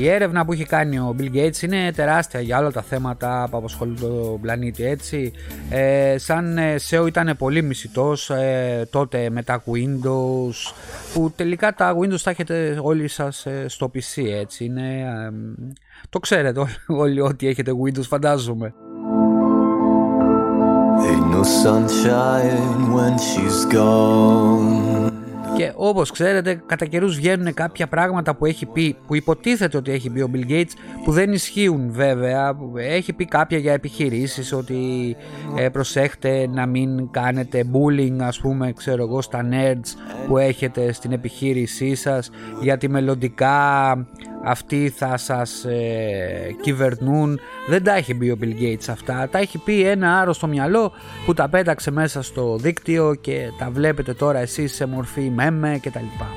Η 0.04 0.08
έρευνα 0.08 0.44
που 0.44 0.52
έχει 0.52 0.64
κάνει 0.64 0.98
ο 0.98 1.14
Bill 1.18 1.36
Gates 1.36 1.62
είναι 1.62 1.92
τεράστια 1.92 2.40
για 2.40 2.58
όλα 2.58 2.70
τα 2.70 2.82
θέματα 2.82 3.48
που 3.50 3.56
απασχολούν 3.56 4.00
τον 4.00 4.40
πλανήτη 4.40 4.84
έτσι. 4.84 5.32
Ε, 5.70 6.14
σαν 6.18 6.58
SEO 6.88 7.06
ήταν 7.06 7.34
πολύ 7.38 7.62
μισητός 7.62 8.30
ε, 8.30 8.88
τότε 8.90 9.30
με 9.30 9.42
τα 9.42 9.62
Windows 9.64 10.72
που 11.14 11.32
τελικά 11.36 11.74
τα 11.74 11.96
Windows 11.96 12.20
τα 12.20 12.30
έχετε 12.30 12.78
όλοι 12.82 13.08
σας 13.08 13.46
ε, 13.46 13.64
στο 13.68 13.90
PC 13.94 14.22
έτσι. 14.40 14.64
Είναι, 14.64 15.00
ε, 15.00 15.30
το 16.08 16.18
ξέρετε 16.18 16.60
όλοι, 16.60 16.70
όλοι 17.00 17.20
ότι 17.20 17.48
έχετε 17.48 17.72
Windows 17.84 18.06
φαντάζομαι. 18.08 18.74
Ain't 21.06 21.26
no 21.36 21.42
sunshine 21.62 22.92
when 22.94 23.14
she's 23.28 23.60
gone. 23.76 25.23
Και 25.56 25.72
όπως 25.74 26.10
ξέρετε 26.10 26.62
κατά 26.66 26.84
καιρούς 26.84 27.16
βγαίνουν 27.16 27.54
κάποια 27.54 27.86
πράγματα 27.86 28.34
που 28.34 28.46
έχει 28.46 28.66
πει, 28.66 28.96
που 29.06 29.14
υποτίθεται 29.14 29.76
ότι 29.76 29.90
έχει 29.90 30.10
πει 30.10 30.20
ο 30.20 30.30
Bill 30.34 30.50
Gates 30.50 30.72
που 31.04 31.12
δεν 31.12 31.32
ισχύουν 31.32 31.92
βέβαια. 31.92 32.56
Έχει 32.76 33.12
πει 33.12 33.24
κάποια 33.24 33.58
για 33.58 33.72
επιχειρήσεις 33.72 34.52
ότι 34.52 35.16
ε, 35.56 35.68
προσέχτε 35.68 36.48
να 36.48 36.66
μην 36.66 37.10
κάνετε 37.10 37.64
bullying 37.72 38.16
ας 38.20 38.40
πούμε 38.40 38.72
ξέρω 38.72 39.02
εγώ 39.02 39.22
στα 39.22 39.48
nerds 39.50 40.16
που 40.26 40.38
έχετε 40.38 40.92
στην 40.92 41.12
επιχείρησή 41.12 41.94
σας 41.94 42.30
γιατί 42.60 42.88
μελλοντικά 42.88 43.96
αυτοί 44.44 44.92
θα 44.96 45.16
σας 45.16 45.64
ε, 45.64 46.56
κυβερνούν. 46.60 47.40
Δεν 47.68 47.82
τα 47.82 47.96
έχει 47.96 48.14
πει 48.14 48.28
ο 48.28 48.36
Bill 48.40 48.60
Gates 48.62 48.86
αυτά. 48.88 49.28
Τα 49.30 49.38
έχει 49.38 49.58
πει 49.58 49.82
ένα 49.82 50.20
άρρωστο 50.20 50.46
μυαλό 50.46 50.92
που 51.26 51.34
τα 51.34 51.48
πέταξε 51.48 51.90
μέσα 51.90 52.22
στο 52.22 52.56
δίκτυο 52.56 53.14
και 53.14 53.50
τα 53.58 53.70
βλέπετε 53.70 54.14
τώρα 54.14 54.38
εσείς 54.38 54.74
σε 54.74 54.86
μορφή 54.86 55.30
μέμε 55.34 55.78
και 55.82 55.90
τα 55.90 56.00
λοιπά 56.00 56.28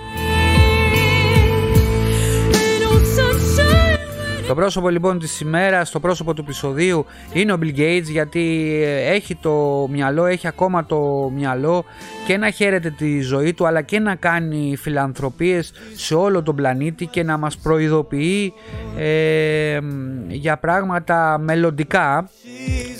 Το 4.47 4.55
πρόσωπο 4.55 4.89
λοιπόν 4.89 5.19
της 5.19 5.39
ημέρας, 5.39 5.91
το 5.91 5.99
πρόσωπο 5.99 6.33
του 6.33 6.41
επεισοδίου 6.41 7.05
είναι 7.33 7.53
ο 7.53 7.57
Bill 7.61 7.79
Gates 7.79 8.03
γιατί 8.03 8.73
ε, 8.83 9.13
έχει 9.13 9.35
το 9.35 9.87
μυαλό, 9.91 10.25
έχει 10.25 10.47
ακόμα 10.47 10.85
το 10.85 11.31
μυαλό 11.35 11.85
και 12.27 12.37
να 12.37 12.49
χαίρεται 12.49 12.89
τη 12.89 13.19
ζωή 13.21 13.53
του 13.53 13.67
αλλά 13.67 13.81
και 13.81 13.99
να 13.99 14.15
κάνει 14.15 14.75
φιλανθρωπίες 14.77 15.73
σε 15.95 16.15
όλο 16.15 16.43
τον 16.43 16.55
πλανήτη 16.55 17.05
και 17.05 17.23
να 17.23 17.37
μας 17.37 17.57
προειδοποιεί 17.57 18.53
ε, 18.97 19.79
για 20.27 20.57
πράγματα 20.57 21.37
μελλοντικά 21.37 22.29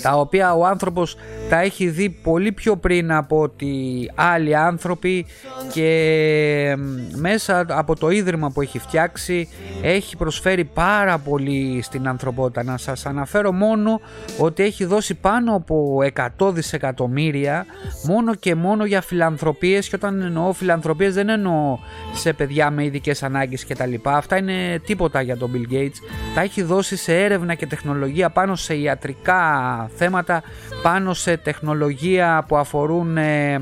τα 0.08 0.14
οποία 0.14 0.54
ο 0.54 0.66
άνθρωπος 0.66 1.16
τα 1.48 1.60
έχει 1.60 1.88
δει 1.88 2.10
πολύ 2.10 2.52
πιο 2.52 2.76
πριν 2.76 3.12
από 3.12 3.40
ότι 3.40 3.74
άλλοι 4.14 4.56
άνθρωποι 4.56 5.26
και 5.72 6.76
μέσα 7.14 7.66
από 7.68 7.96
το 7.96 8.10
ίδρυμα 8.10 8.50
που 8.50 8.60
έχει 8.60 8.78
φτιάξει 8.78 9.48
έχει 9.82 10.16
προσφέρει 10.16 10.64
πάρα 10.64 11.18
πολύ 11.18 11.82
στην 11.82 12.08
ανθρωπότητα. 12.08 12.62
Να 12.62 12.76
σας 12.76 13.06
αναφέρω 13.06 13.52
μόνο 13.52 14.00
ότι 14.38 14.62
έχει 14.62 14.84
δώσει 14.84 15.14
πάνω 15.14 15.54
από 15.54 15.98
100 16.38 16.52
δισεκατομμύρια 16.52 17.66
μόνο 18.04 18.34
και 18.34 18.54
μόνο 18.54 18.84
για 18.84 19.00
φιλανθρωπίες 19.00 19.88
και 19.88 19.96
όταν 19.96 20.22
εννοώ 20.22 20.52
φιλανθρωπίες 20.52 21.14
δεν 21.14 21.28
εννοώ 21.28 21.78
σε 22.14 22.32
παιδιά 22.32 22.70
με 22.70 22.84
ειδικές 22.84 23.22
ανάγκες 23.22 23.64
και 23.64 23.74
τα 23.74 23.86
λοιπά. 23.86 24.16
Αυτά 24.16 24.36
είναι 24.36 24.80
τίποτα 24.86 25.20
για 25.20 25.36
τον 25.36 25.50
Bill 25.54 25.74
Gates. 25.74 25.96
Τα 26.34 26.40
έχει 26.40 26.62
δώσει 26.62 26.96
σε 26.96 27.22
έρευνα 27.22 27.54
και 27.54 27.66
τεχνολογία 27.66 28.30
πάνω 28.30 28.54
σε 28.54 28.76
ιατρικά 28.76 29.90
θέματα, 29.98 30.42
πάνω 30.82 31.14
σε 31.14 31.36
τεχνολογία 31.36 32.44
που 32.48 32.56
αφορούν 32.56 33.16
ε, 33.16 33.60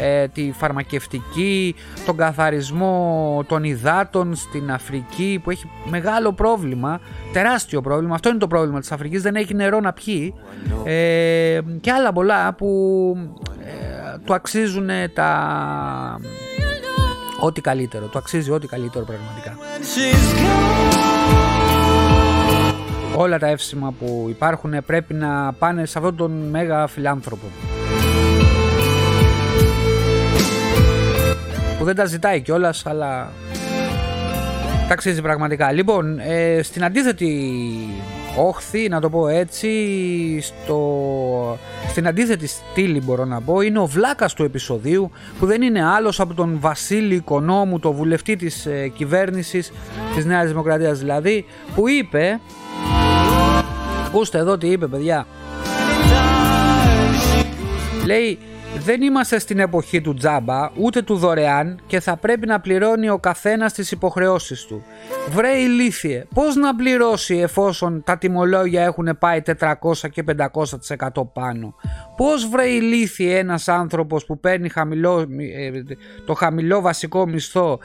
ε, 0.00 0.28
τη 0.28 0.52
φαρμακευτική, 0.52 1.74
τον 2.06 2.16
καθαρισμό 2.16 3.44
των 3.46 3.64
υδάτων 3.64 4.34
στην 4.34 4.70
Αφρική 4.72 5.40
που 5.42 5.50
έχει 5.50 5.70
μεγάλο 5.84 6.32
πρόβλημα, 6.32 7.00
τεράστιο 7.32 7.80
πρόβλημα. 7.80 8.14
Αυτό 8.14 8.28
είναι 8.28 8.38
το 8.38 8.46
πρόβλημα 8.46 8.80
της 8.80 8.92
Αφρικής, 8.92 9.22
δεν 9.22 9.34
έχει 9.34 9.54
νερό 9.54 9.80
να 9.80 9.92
πιει 9.92 10.34
ε, 10.84 11.60
και 11.80 11.90
άλλα 11.90 12.12
πολλά 12.12 12.52
που 12.52 12.68
ε, 13.64 14.18
του 14.24 14.34
αξίζουν 14.34 14.88
τα... 15.14 16.20
Ό,τι 17.40 17.60
καλύτερο, 17.60 18.06
του 18.06 18.18
αξίζει 18.18 18.50
ό,τι 18.50 18.66
καλύτερο 18.66 19.04
πραγματικά. 19.04 19.56
Όλα 23.18 23.38
τα 23.38 23.46
εύσημα 23.46 23.94
που 23.98 24.26
υπάρχουν 24.28 24.84
πρέπει 24.86 25.14
να 25.14 25.52
πάνε 25.52 25.86
σε 25.86 25.98
αυτόν 25.98 26.16
τον 26.16 26.30
μέγα 26.30 26.86
φιλάνθρωπο. 26.86 27.46
Που 31.78 31.84
δεν 31.84 31.94
τα 31.94 32.04
ζητάει 32.04 32.40
κιόλας, 32.40 32.86
αλλά 32.86 33.32
τα 34.88 34.92
αξίζει 34.92 35.22
πραγματικά. 35.22 35.72
Λοιπόν, 35.72 36.18
ε, 36.18 36.62
στην 36.62 36.84
αντίθετη 36.84 37.52
όχθη, 38.36 38.88
να 38.88 39.00
το 39.00 39.10
πω 39.10 39.28
έτσι, 39.28 39.70
στο... 40.40 41.58
στην 41.88 42.06
αντίθετη 42.06 42.46
στήλη 42.46 43.00
μπορώ 43.00 43.24
να 43.24 43.40
πω, 43.40 43.60
είναι 43.60 43.78
ο 43.78 43.86
βλάκας 43.86 44.34
του 44.34 44.44
επεισοδίου 44.44 45.10
που 45.38 45.46
δεν 45.46 45.62
είναι 45.62 45.84
άλλος 45.84 46.20
από 46.20 46.34
τον 46.34 46.56
Βασίλη 46.60 47.14
Οικονόμου, 47.14 47.78
το 47.78 47.92
βουλευτή 47.92 48.36
της 48.36 48.66
ε, 48.66 48.88
κυβέρνησης 48.88 49.72
της 50.14 50.24
Νέας 50.24 50.48
Δημοκρατίας 50.48 50.98
δηλαδή, 50.98 51.44
που 51.74 51.88
είπε 51.88 52.40
Ακούστε 54.16 54.38
εδώ 54.38 54.58
τι 54.58 54.68
είπε 54.68 54.86
παιδιά 54.86 55.26
Λέει 58.06 58.38
δεν 58.78 59.02
είμαστε 59.02 59.38
στην 59.38 59.58
εποχή 59.58 60.00
του 60.00 60.14
τζάμπα 60.14 60.70
ούτε 60.76 61.02
του 61.02 61.16
δωρεάν 61.16 61.80
και 61.86 62.00
θα 62.00 62.16
πρέπει 62.16 62.46
να 62.46 62.60
πληρώνει 62.60 63.08
ο 63.08 63.18
καθένας 63.18 63.72
τις 63.72 63.90
υποχρεώσεις 63.90 64.64
του. 64.64 64.84
Βρε 65.28 65.56
ηλίθιε, 65.56 66.24
πώς 66.34 66.56
να 66.56 66.74
πληρώσει 66.74 67.36
εφόσον 67.36 68.02
τα 68.04 68.18
τιμολόγια 68.18 68.82
έχουν 68.84 69.16
πάει 69.18 69.42
400 69.60 69.74
και 70.10 70.24
500% 71.12 71.22
πάνω; 71.32 71.74
Πώς 72.16 72.48
βρε 72.48 72.64
ηλίθιε 72.64 73.38
ένας 73.38 73.68
άνθρωπος 73.68 74.24
που 74.24 74.40
παίρνει 74.40 74.68
χαμηλό, 74.68 75.26
ε, 75.56 75.70
το 76.24 76.34
χαμηλό 76.34 76.80
βασικό 76.80 77.26
μισθό 77.26 77.78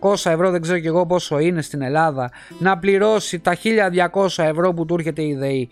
700 0.00 0.30
ευρώ 0.30 0.50
δεν 0.50 0.60
ξέρω 0.60 0.78
και 0.78 0.88
εγώ 0.88 1.06
πόσο 1.06 1.38
είναι 1.38 1.62
στην 1.62 1.82
Ελλάδα 1.82 2.30
να 2.58 2.78
πληρώσει 2.78 3.38
τα 3.38 3.54
1200 3.54 4.44
ευρώ 4.44 4.74
που 4.74 4.84
του 4.84 4.94
έρχεται 4.94 5.22
η 5.22 5.34
ΔΕΗ 5.34 5.68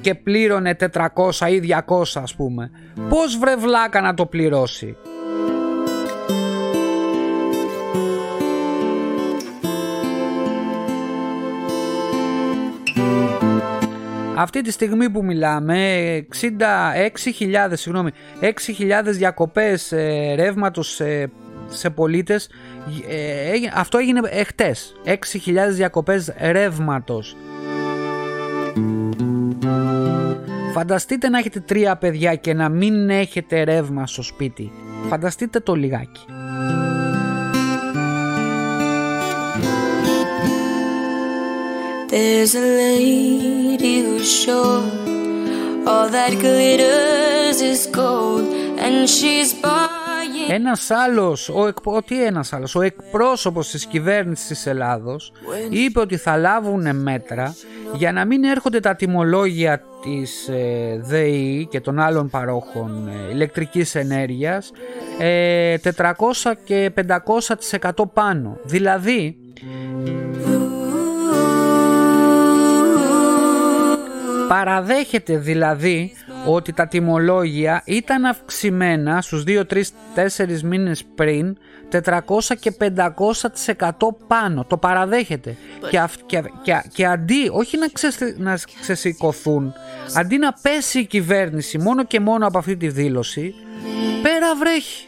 και 0.00 0.14
πλήρωνε 0.14 0.76
400 0.92 1.48
ή 1.50 1.74
200 1.86 2.02
ας 2.14 2.34
πούμε; 2.34 2.70
Πώς 3.08 3.38
βρε 3.38 3.56
βλάκα 3.56 4.00
να 4.00 4.14
το 4.14 4.26
πληρώσει; 4.26 4.96
Αυτή 14.40 14.62
τη 14.62 14.70
στιγμή 14.70 15.10
που 15.10 15.24
μιλάμε 15.24 15.76
66.000 16.40 17.72
συγγνώμη 17.72 18.10
6.000 18.40 19.02
διακοπές 19.04 19.92
ε, 19.92 20.34
ρεύματος 20.34 20.88
σε, 20.88 21.30
σε 21.68 21.90
πολίτες 21.90 22.50
ε, 23.08 23.50
αυτό 23.74 23.98
έγινε 23.98 24.20
εχτες 24.30 24.94
6.000 25.04 25.14
διακοπές 25.70 26.32
ρεύματος 26.40 27.36
Φανταστείτε 30.72 31.28
να 31.28 31.38
έχετε 31.38 31.60
τρία 31.60 31.96
παιδιά 31.96 32.34
και 32.34 32.54
να 32.54 32.68
μην 32.68 33.10
έχετε 33.10 33.62
ρεύμα 33.62 34.06
στο 34.06 34.22
σπίτι. 34.22 34.72
Φανταστείτε 35.08 35.60
το 35.60 35.74
λιγάκι. 35.74 36.24
There's 42.10 42.54
a 42.54 42.60
lady 42.60 44.00
who's 44.00 44.30
sure 44.42 44.82
all 45.86 46.08
that 46.08 46.32
glitters 46.44 47.60
is 47.60 47.86
gold 47.86 48.46
and 48.78 49.06
she's 49.06 49.52
buying... 49.62 50.50
Ένας 50.50 50.90
άλλος, 50.90 51.48
ο, 51.48 51.72
ο, 51.84 52.02
τι 52.02 52.24
ένας 52.24 52.52
άλλος, 52.52 52.74
ο 52.74 52.80
εκπρόσωπος 52.80 53.70
της 53.70 53.86
κυβέρνησης 53.86 54.46
της 54.46 54.66
Ελλάδος 54.66 55.32
είπε 55.70 56.00
ότι 56.00 56.16
θα 56.16 56.36
λάβουν 56.36 56.96
μέτρα 56.96 57.54
για 57.94 58.12
να 58.12 58.24
μην 58.24 58.44
έρχονται 58.44 58.80
τα 58.80 58.94
τιμολόγια 58.94 59.82
της 60.02 60.48
ε, 60.48 61.00
ΔΕΗ 61.02 61.66
και 61.70 61.80
των 61.80 61.98
άλλων 61.98 62.28
παρόχων 62.28 63.08
ε, 63.08 63.32
ηλεκτρικής 63.32 63.94
ενέργειας 63.94 64.72
ε, 65.18 65.76
400 65.96 66.12
και 66.64 66.92
500% 67.80 67.90
πάνω. 68.12 68.58
Δηλαδή 68.62 69.36
Παραδέχεται 74.48 75.38
δηλαδή 75.38 76.12
ότι 76.46 76.72
τα 76.72 76.86
τιμολόγια 76.86 77.82
ήταν 77.84 78.24
αυξημένα 78.24 79.20
στους 79.20 79.44
2, 79.46 79.62
3, 79.70 79.82
4 80.14 80.60
μήνες 80.62 81.04
πριν 81.14 81.56
400 81.90 82.20
και 82.60 82.72
500% 82.78 83.90
πάνω. 84.26 84.64
Το 84.64 84.76
παραδέχεται. 84.76 85.56
Και, 85.90 86.04
και, 86.26 86.42
και, 86.62 86.82
και, 86.92 87.06
αντί, 87.06 87.50
όχι 87.52 87.78
να, 87.78 87.86
να 88.36 88.58
ξεσηκωθούν, 88.80 89.74
αντί 90.14 90.38
να 90.38 90.52
πέσει 90.62 90.98
η 90.98 91.06
κυβέρνηση 91.06 91.78
μόνο 91.78 92.04
και 92.04 92.20
μόνο 92.20 92.46
από 92.46 92.58
αυτή 92.58 92.76
τη 92.76 92.88
δήλωση, 92.88 93.54
πέρα 94.22 94.54
βρέχει. 94.54 95.06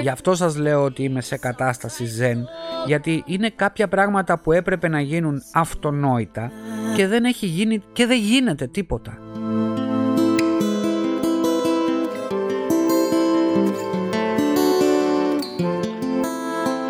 Γι' 0.00 0.08
αυτό 0.08 0.34
σας 0.34 0.56
λέω 0.56 0.82
ότι 0.82 1.02
είμαι 1.02 1.20
σε 1.20 1.36
κατάσταση 1.36 2.04
ζεν 2.04 2.48
γιατί 2.86 3.22
είναι 3.26 3.50
κάποια 3.50 3.88
πράγματα 3.88 4.38
που 4.38 4.52
έπρεπε 4.52 4.88
να 4.88 5.00
γίνουν 5.00 5.42
αυτονόητα 5.52 6.50
και 6.96 7.06
δεν 7.06 7.24
έχει 7.24 7.46
γίνει 7.46 7.82
και 7.92 8.06
δεν 8.06 8.18
γίνεται 8.18 8.66
τίποτα. 8.66 9.18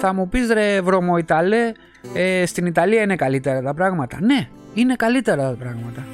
Θα 0.00 0.12
μου 0.12 0.28
πεις 0.28 0.48
ρε 0.48 0.80
βρωμοϊταλέ, 0.80 1.72
ε, 2.14 2.46
στην 2.46 2.66
Ιταλία 2.66 3.02
είναι 3.02 3.16
καλύτερα 3.16 3.62
τα 3.62 3.74
πράγματα. 3.74 4.18
Ναι, 4.20 4.48
είναι 4.74 4.94
καλύτερα 4.94 5.42
τα 5.50 5.56
πράγματα. 5.58 6.04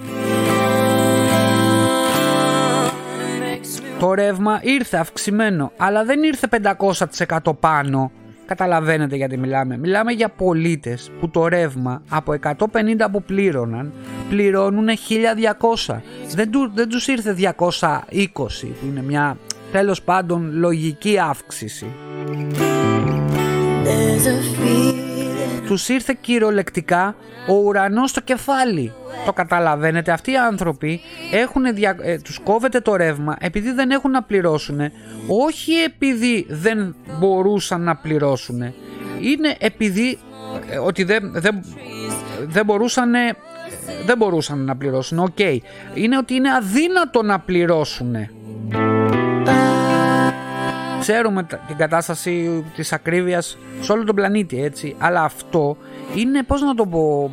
Το 3.98 4.14
ρεύμα 4.14 4.60
ήρθε 4.62 4.96
αυξημένο, 4.96 5.72
αλλά 5.76 6.04
δεν 6.04 6.22
ήρθε 6.22 6.48
500% 6.78 7.38
πάνω. 7.60 8.10
Καταλαβαίνετε 8.46 9.16
γιατί 9.16 9.38
μιλάμε. 9.38 9.78
Μιλάμε 9.78 10.12
για 10.12 10.28
πολίτες 10.28 11.10
που 11.20 11.28
το 11.28 11.48
ρεύμα 11.48 12.02
από 12.08 12.34
150 12.42 12.56
που 13.12 13.22
πλήρωναν, 13.22 13.92
πληρώνουν 14.28 14.88
1200. 15.86 16.00
Δεν, 16.34 16.50
του, 16.50 16.70
δεν 16.74 16.88
τους 16.88 17.06
ήρθε 17.06 17.36
220 17.38 17.50
που 18.34 18.86
είναι 18.86 19.02
μια 19.02 19.36
τέλος 19.72 20.02
πάντων 20.02 20.50
λογική 20.52 21.18
αύξηση. 21.18 21.86
Τους 25.66 25.88
ήρθε 25.88 26.16
κυριολεκτικά 26.20 27.14
ο 27.48 27.52
ουρανός 27.54 28.10
στο 28.10 28.20
κεφάλι. 28.20 28.92
Το 29.24 29.32
καταλαβαίνετε, 29.32 30.12
αυτοί 30.12 30.30
οι 30.30 30.36
άνθρωποι 30.36 31.00
έχουν 31.32 31.74
δια... 31.74 31.96
ε, 32.00 32.18
τους 32.18 32.38
κόβεται 32.38 32.80
το 32.80 32.96
ρεύμα 32.96 33.36
επειδή 33.40 33.72
δεν 33.72 33.90
έχουν 33.90 34.10
να 34.10 34.22
πληρώσουν. 34.22 34.80
Όχι 35.28 35.72
επειδή 35.72 36.46
δεν 36.48 36.94
μπορούσαν 37.18 37.82
να 37.82 37.96
πληρώσουν. 37.96 38.62
Είναι 39.20 39.56
επειδή 39.58 40.18
ε, 40.70 40.78
ότι 40.78 41.04
δεν, 41.04 41.32
δεν, 41.32 41.64
δεν 42.46 42.64
μπορούσαν 42.64 43.12
δεν 44.06 44.16
μπορούσαν 44.16 44.64
να 44.64 44.76
πληρώσουν. 44.76 45.18
Οκ. 45.18 45.38
Είναι 45.94 46.16
ότι 46.16 46.34
είναι 46.34 46.50
αδύνατο 46.52 47.22
να 47.22 47.40
πληρώσουν. 47.40 48.14
Ξέρουμε 51.00 51.46
την 51.66 51.76
κατάσταση 51.76 52.64
της 52.74 52.92
ακρίβειας 52.92 53.58
σε 53.80 53.92
όλο 53.92 54.04
τον 54.04 54.14
πλανήτη 54.14 54.62
έτσι, 54.62 54.96
αλλά 54.98 55.22
αυτό 55.22 55.76
είναι, 56.14 56.42
πώς 56.42 56.62
να 56.62 56.74
το 56.74 56.86
πω, 56.86 57.30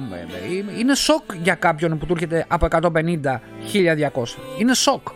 είναι 0.79 0.95
σοκ 0.95 1.21
για 1.41 1.55
κάποιον 1.55 1.97
που 1.97 2.05
του 2.05 2.13
έρχεται 2.13 2.45
από 2.47 2.67
150 2.69 3.39
1200. 3.73 4.37
Είναι 4.59 4.73
σοκ. 4.73 5.07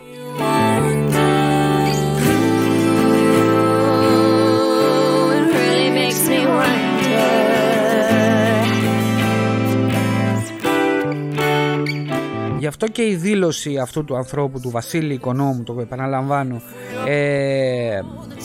Αυτό 12.68 12.86
και 12.86 13.02
η 13.02 13.14
δήλωση 13.14 13.78
αυτού 13.78 14.04
του 14.04 14.16
ανθρώπου, 14.16 14.60
του 14.60 14.70
Βασίλη 14.70 15.14
Οικονόμου, 15.14 15.62
το 15.62 15.76
επαναλαμβάνω, 15.80 16.62
ε, 17.06 18.00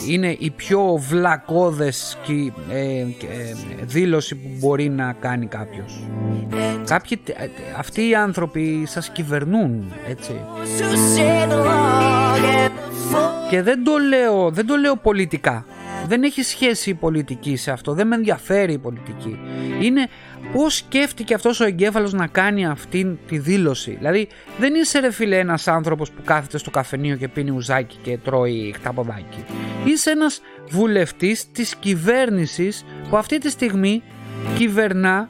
είναι 0.09 0.35
η 0.39 0.49
πιο 0.49 0.95
βλακώδες 1.09 2.17
ε, 2.69 2.99
ε, 2.99 3.05
δήλωση 3.81 4.35
που 4.35 4.49
μπορεί 4.59 4.89
να 4.89 5.15
κάνει 5.19 5.45
κάποιος. 5.45 6.03
Κάποιοι, 6.85 7.21
ε, 7.27 7.47
αυτοί 7.77 8.09
οι 8.09 8.15
άνθρωποι 8.15 8.83
σας 8.87 9.09
κυβερνούν, 9.09 9.93
έτσι. 10.07 10.33
Και 13.49 13.61
δεν 13.61 13.83
το 13.83 13.97
λέω, 13.97 14.51
δεν 14.51 14.65
το 14.65 14.75
λέω 14.75 14.95
πολιτικά. 14.95 15.65
Δεν 16.07 16.23
έχει 16.23 16.41
σχέση 16.43 16.89
η 16.89 16.93
πολιτική 16.93 17.55
σε 17.55 17.71
αυτό, 17.71 17.93
δεν 17.93 18.07
με 18.07 18.15
ενδιαφέρει 18.15 18.73
η 18.73 18.77
πολιτική. 18.77 19.39
Είναι 19.81 20.07
πώς 20.51 20.75
σκέφτηκε 20.75 21.33
αυτός 21.33 21.59
ο 21.59 21.65
εγκέφαλος 21.65 22.13
να 22.13 22.27
κάνει 22.27 22.65
αυτή 22.65 23.19
τη 23.27 23.37
δήλωση; 23.37 23.91
Δηλαδή 23.91 24.27
δεν 24.59 24.73
είσαι 24.75 24.99
ρε 24.99 25.11
φίλε 25.11 25.37
ένας 25.37 25.67
άνθρωπος 25.67 26.11
που 26.11 26.21
κάθεται 26.25 26.57
στο 26.57 26.69
καφενείο 26.69 27.15
και 27.15 27.27
πίνει 27.27 27.51
ουζάκι 27.51 27.97
και 28.01 28.17
τρώει 28.17 28.73
χταποδάκι. 28.75 29.45
Είσαι 29.85 30.11
ένας 30.11 30.41
βουλευτής 30.69 31.51
της 31.51 31.75
κυβέρνησης 31.75 32.85
που 33.09 33.17
αυτή 33.17 33.37
τη 33.37 33.49
στιγμή 33.49 34.03
κυβερνά, 34.57 35.29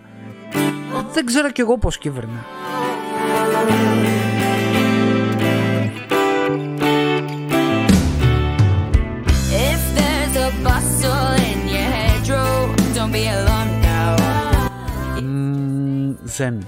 δεν 1.13 1.25
ξέρω 1.25 1.51
κι 1.51 1.61
εγώ 1.61 1.77
πώς 1.77 1.97
κυβερνά. 1.97 2.45
Ζεν. 16.35 16.65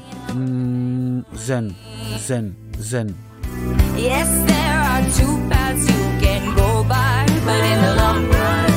Ζεν. 1.46 1.76
Ζεν. 2.26 2.56
Ζεν. 2.78 3.16
Yes, 3.98 4.30
there 4.52 4.80
are 4.92 5.04
two 5.18 5.36
paths 5.50 5.84
you 5.94 6.04
can 6.24 6.44
go 6.62 6.70
by, 6.94 7.22
but 7.48 7.62
in 7.72 7.78
the 7.86 7.94
long 8.02 8.24
run, 8.36 8.72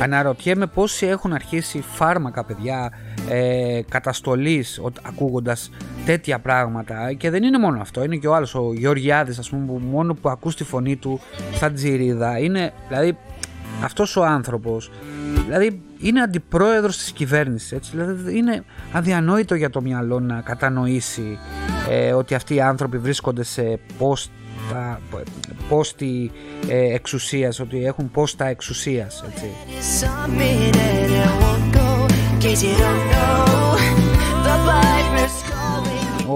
Αναρωτιέμαι 0.00 0.66
πόσοι 0.66 1.06
έχουν 1.06 1.32
αρχίσει 1.32 1.80
φάρμακα 1.80 2.44
παιδιά 2.44 2.92
ε, 3.28 3.80
καταστολής 3.88 4.80
ακούγοντας 5.02 5.70
τέτοια 6.06 6.38
πράγματα 6.38 7.12
και 7.12 7.30
δεν 7.30 7.42
είναι 7.42 7.58
μόνο 7.58 7.80
αυτό, 7.80 8.04
είναι 8.04 8.16
και 8.16 8.28
ο 8.28 8.34
άλλος 8.34 8.54
ο 8.54 8.72
Γεωργιάδης 8.74 9.38
ας 9.38 9.48
πούμε 9.48 9.66
που 9.66 9.80
μόνο 9.90 10.14
που 10.14 10.28
ακούς 10.28 10.56
τη 10.56 10.64
φωνή 10.64 10.96
του 10.96 11.20
σαν 11.54 11.74
τζιρίδα 11.74 12.38
είναι 12.38 12.72
δηλαδή 12.88 13.16
αυτός 13.84 14.16
ο 14.16 14.24
άνθρωπος 14.24 14.90
δηλαδή 15.46 15.82
είναι 16.00 16.20
αντιπρόεδρος 16.20 16.96
της 16.96 17.10
κυβέρνησης 17.12 17.72
έτσι, 17.72 17.90
δηλαδή 17.94 18.36
είναι 18.36 18.64
αδιανόητο 18.92 19.54
για 19.54 19.70
το 19.70 19.80
μυαλό 19.80 20.20
να 20.20 20.40
κατανοήσει 20.40 21.38
ε, 21.88 22.12
ότι 22.12 22.34
αυτοί 22.34 22.54
οι 22.54 22.60
άνθρωποι 22.60 22.98
βρίσκονται 22.98 23.42
σε 23.42 23.78
πόστα, 23.98 25.00
πόστη 25.68 26.30
ε, 26.68 26.94
εξουσίας 26.94 27.60
ότι 27.60 27.84
έχουν 27.84 28.10
πόστα 28.10 28.46
εξουσίας 28.46 29.24
έτσι. 29.28 29.50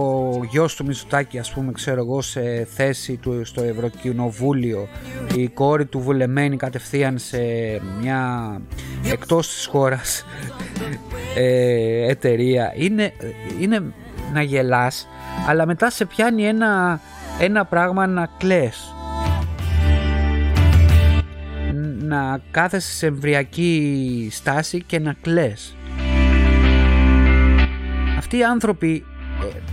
Ο 0.00 0.44
γιος 0.50 0.74
του 0.74 0.84
Μισουτάκη 0.84 1.38
ας 1.38 1.52
πούμε 1.52 1.72
ξέρω 1.72 2.00
εγώ 2.00 2.22
σε 2.22 2.64
θέση 2.64 3.16
του 3.16 3.44
στο 3.44 3.62
Ευρωκοινοβούλιο 3.62 4.88
η 5.36 5.48
κόρη 5.48 5.86
του 5.86 6.00
βουλεμένη 6.00 6.56
κατευθείαν 6.56 7.18
σε 7.18 7.38
μια 8.00 8.60
εκτός 9.04 9.48
της 9.48 9.66
χώρας 9.66 10.24
ε, 11.36 12.10
εταιρεία 12.10 12.72
είναι, 12.76 13.12
είναι 13.60 13.92
να 14.32 14.42
γελάς 14.42 15.08
αλλά 15.46 15.66
μετά 15.66 15.90
σε 15.90 16.04
πιάνει 16.04 16.46
ένα, 16.46 17.00
ένα 17.40 17.64
πράγμα 17.64 18.06
να 18.06 18.28
κλαις. 18.38 18.94
Να 22.02 22.40
κάθεσαι 22.50 22.92
σε 22.92 23.06
εμβριακή 23.06 24.28
στάση 24.30 24.82
και 24.82 24.98
να 24.98 25.14
κλαις. 25.20 25.76
Αυτοί 28.18 28.36
οι 28.36 28.44
άνθρωποι 28.44 29.04
ε, 29.04 29.09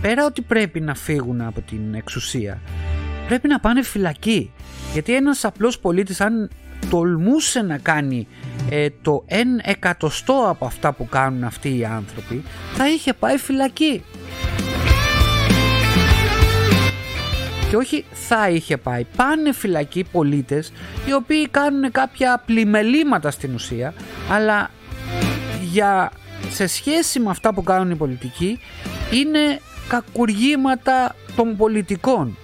πέρα 0.00 0.24
ότι 0.24 0.42
πρέπει 0.42 0.80
να 0.80 0.94
φύγουν 0.94 1.40
από 1.40 1.60
την 1.60 1.94
εξουσία 1.94 2.60
πρέπει 3.28 3.48
να 3.48 3.60
πάνε 3.60 3.82
φυλακή. 3.82 4.52
Γιατί 4.92 5.14
ένας 5.14 5.44
απλός 5.44 5.78
πολίτης 5.78 6.20
αν 6.20 6.50
τολμούσε 6.90 7.62
να 7.62 7.78
κάνει 7.78 8.28
ε, 8.70 8.86
το 9.02 9.24
εν 9.26 9.48
εκατοστό 9.62 10.46
από 10.48 10.66
αυτά 10.66 10.92
που 10.92 11.08
κάνουν 11.08 11.44
αυτοί 11.44 11.78
οι 11.78 11.84
άνθρωποι 11.84 12.42
θα 12.74 12.88
είχε 12.88 13.12
πάει 13.12 13.36
φυλακή. 13.36 14.04
Και 17.70 17.76
όχι 17.76 18.04
θα 18.12 18.48
είχε 18.48 18.76
πάει. 18.76 19.06
Πάνε 19.16 19.52
φυλακή 19.52 20.04
πολίτες 20.12 20.72
οι 21.06 21.12
οποίοι 21.12 21.48
κάνουν 21.48 21.90
κάποια 21.92 22.42
πλημελήματα 22.46 23.30
στην 23.30 23.54
ουσία 23.54 23.94
αλλά 24.30 24.70
για 25.70 26.12
σε 26.50 26.66
σχέση 26.66 27.20
με 27.20 27.30
αυτά 27.30 27.54
που 27.54 27.62
κάνουν 27.62 27.90
οι 27.90 27.96
πολιτικοί 27.96 28.58
είναι 29.10 29.60
κακουργήματα 29.88 31.14
των 31.36 31.56
πολιτικών. 31.56 32.36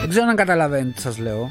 Δεν 0.00 0.08
ξέρω 0.08 0.26
αν 0.26 0.36
καταλαβαίνετε 0.36 0.92
τι 0.94 1.00
σας 1.00 1.18
λέω. 1.18 1.50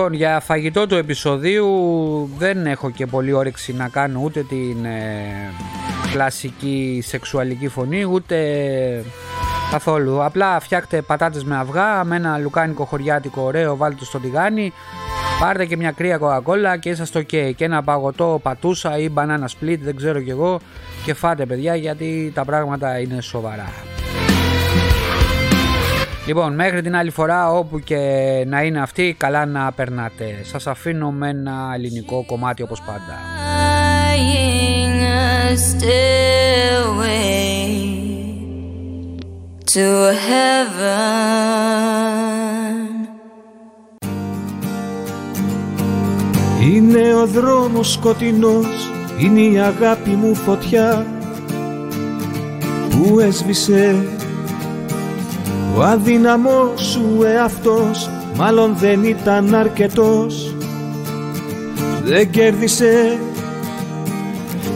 Λοιπόν, 0.00 0.18
για 0.18 0.40
φαγητό 0.40 0.86
του 0.86 0.94
επεισοδίου 0.94 1.68
δεν 2.38 2.66
έχω 2.66 2.90
και 2.90 3.06
πολύ 3.06 3.32
όρεξη 3.32 3.72
να 3.72 3.88
κάνω 3.88 4.20
ούτε 4.22 4.42
την 4.42 4.84
ε, 4.84 5.52
κλασική 6.12 7.02
σεξουαλική 7.06 7.68
φωνή, 7.68 8.04
ούτε 8.04 8.36
καθόλου. 9.70 10.24
Απλά 10.24 10.60
φτιάχτε 10.60 11.02
πατάτες 11.02 11.44
με 11.44 11.56
αυγά, 11.56 12.04
με 12.04 12.16
ένα 12.16 12.38
λουκάνικο 12.38 12.84
χωριάτικο 12.84 13.42
ωραίο, 13.42 13.76
βάλτε 13.76 13.96
το 13.98 14.04
στο 14.04 14.18
τηγάνι, 14.18 14.72
πάρτε 15.40 15.64
και 15.66 15.76
μια 15.76 15.90
κρύα 15.90 16.18
κοκακόλα 16.18 16.76
και 16.76 16.88
είσαστε 16.88 17.18
ok. 17.20 17.54
Και 17.54 17.64
ένα 17.64 17.82
παγωτό 17.82 18.40
πατούσα 18.42 18.98
ή 18.98 19.08
μπανάνα 19.08 19.48
split, 19.48 19.78
δεν 19.80 19.96
ξέρω 19.96 20.20
κι 20.20 20.30
εγώ, 20.30 20.60
και 21.04 21.14
φάτε 21.14 21.46
παιδιά 21.46 21.74
γιατί 21.74 22.32
τα 22.34 22.44
πράγματα 22.44 22.98
είναι 22.98 23.20
σοβαρά. 23.20 23.72
Λοιπόν, 26.30 26.54
μέχρι 26.54 26.82
την 26.82 26.96
άλλη 26.96 27.10
φορά 27.10 27.50
όπου 27.50 27.78
και 27.78 27.96
να 28.46 28.62
είναι 28.62 28.80
αυτή, 28.80 29.14
καλά 29.18 29.46
να 29.46 29.72
περνάτε. 29.72 30.24
Σας 30.42 30.66
αφήνω 30.66 31.10
με 31.10 31.28
ένα 31.28 31.70
ελληνικό 31.74 32.24
κομμάτι 32.26 32.62
όπως 32.62 32.82
πάντα. 32.82 33.18
Είναι 46.64 47.14
ο 47.14 47.26
δρόμος 47.26 47.92
σκοτεινός, 47.92 48.90
είναι 49.18 49.40
η 49.40 49.58
αγάπη 49.58 50.10
μου 50.10 50.34
φωτιά 50.34 51.06
που 52.90 53.20
έσβησε 53.20 54.04
ο 55.76 55.82
αδύναμος 55.82 56.80
σου 56.80 57.22
εαυτός 57.24 58.10
μάλλον 58.36 58.76
δεν 58.78 59.04
ήταν 59.04 59.54
αρκετός. 59.54 60.54
Δεν 62.04 62.30
κέρδισε. 62.30 63.18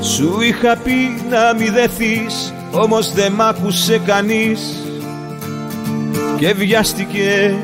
Σου 0.01 0.41
είχα 0.41 0.77
πει 0.77 1.23
να 1.31 1.55
μη 1.55 1.69
δεθείς 1.69 2.55
όμως 2.71 3.13
δεν 3.13 3.33
μ' 3.33 3.43
άκουσε 3.43 4.01
κανείς. 4.07 4.61
Και 6.39 6.55
βιάστηκες 6.55 7.55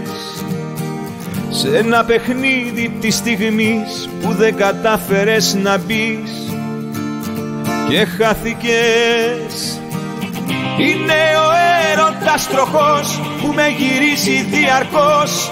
σε 1.51 1.76
ένα 1.76 2.05
παιχνίδι 2.05 2.97
της 3.01 3.14
στιγμής 3.14 4.09
που 4.22 4.33
δεν 4.33 4.55
κατάφερες 4.55 5.55
να 5.55 5.78
μπεις. 5.78 6.55
Και 7.89 8.05
χάθηκες 8.05 9.80
είναι 10.87 11.20
ο 11.47 11.51
έρωτας 11.91 12.49
τροχός 12.49 13.20
που 13.41 13.53
με 13.55 13.66
γυρίζει 13.78 14.43
διαρκώς. 14.43 15.51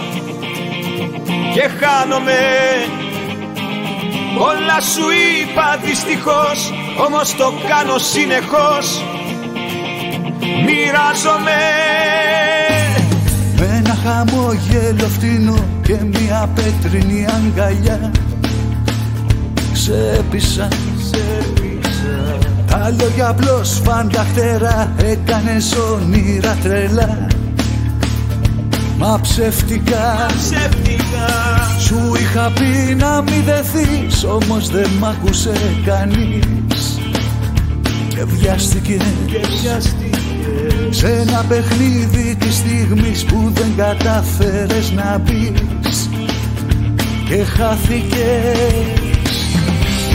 Και 1.54 1.68
χάνομαι. 1.80 2.40
Όλα 4.38 4.80
σου 4.80 5.06
είπα 5.10 5.78
δυστυχώς 5.84 6.72
όμως 7.06 7.36
το 7.36 7.52
κάνω 7.68 7.98
συνεχώς. 7.98 9.02
Μοιράζομαι. 10.64 11.60
Με 13.58 13.66
ένα 13.76 13.96
χαμόγελο 14.04 15.08
φτύνω 15.08 15.64
και 15.82 15.96
μια 16.04 16.50
πέτρινη 16.54 17.26
αγκαλιά. 17.26 18.10
Ξέπισα, 19.72 20.68
ξέπισα 20.98 21.77
Τα 22.88 22.94
λόγια 23.00 23.28
απλώς 23.28 23.80
φανταχτερά 23.84 24.92
έκανες 24.96 25.74
όνειρα 25.92 26.56
τρελά. 26.62 27.26
Μα 28.98 29.18
ψεύτικα, 29.22 30.26
ψεύτικα. 30.38 31.26
Σου 31.80 31.96
είχα 32.20 32.52
πει 32.54 32.94
να 32.94 33.22
μη 33.22 33.42
δεθείς 33.44 34.24
Όμως 34.24 34.68
δεν 34.68 34.90
μ' 34.98 35.04
άκουσε 35.04 35.52
κανείς. 35.84 37.00
Και 38.08 38.24
βιάστηκες, 38.24 39.02
και 39.26 39.40
βιάστηκες. 39.60 40.20
Σε 40.90 41.06
ένα 41.06 41.44
παιχνίδι 41.48 42.36
της 42.36 42.54
στιγμής 42.54 43.24
Που 43.24 43.50
δεν 43.54 43.72
κατάφερες 43.76 44.90
να 44.90 45.18
μπεις. 45.18 46.08
Και 47.28 47.44
χάθηκες. 47.44 48.72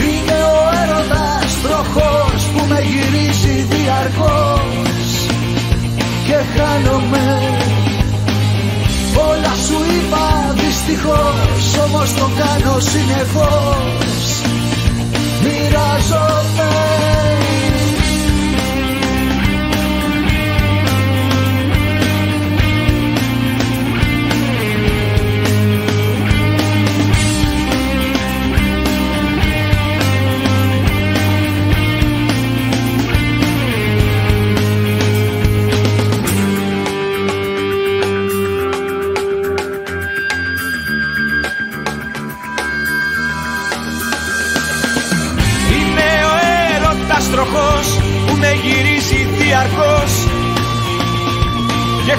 Είναι 0.00 0.38
ο 0.42 0.58
έρωτας 0.82 1.56
τροχός 1.62 2.33
Που 2.54 2.64
με 2.68 2.80
γυρίζει 2.80 3.66
διαρκώς 3.70 5.28
Και 6.26 6.38
χάνομαι. 6.56 7.40
Όλα 9.28 9.54
σου 9.66 9.78
είπα 9.94 10.54
δυστυχώς 10.54 11.84
Όμως 11.86 12.14
το 12.14 12.30
κάνω 12.38 12.78
συνεχώς. 12.80 14.42
Μοιράζομαι 15.42 17.23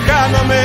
και 0.05 0.11
χάνομαι 0.11 0.63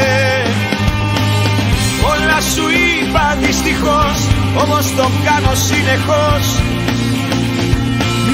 Όλα 2.11 2.41
σου 2.41 2.63
είπα 2.69 3.37
δυστυχώς 3.41 4.19
όμως 4.63 4.95
το 4.97 5.11
κάνω 5.25 5.55
συνεχώς. 5.55 6.63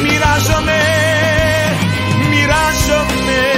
Μοιράζομαι, 0.03 0.81
μοιράζομαι 2.31 3.56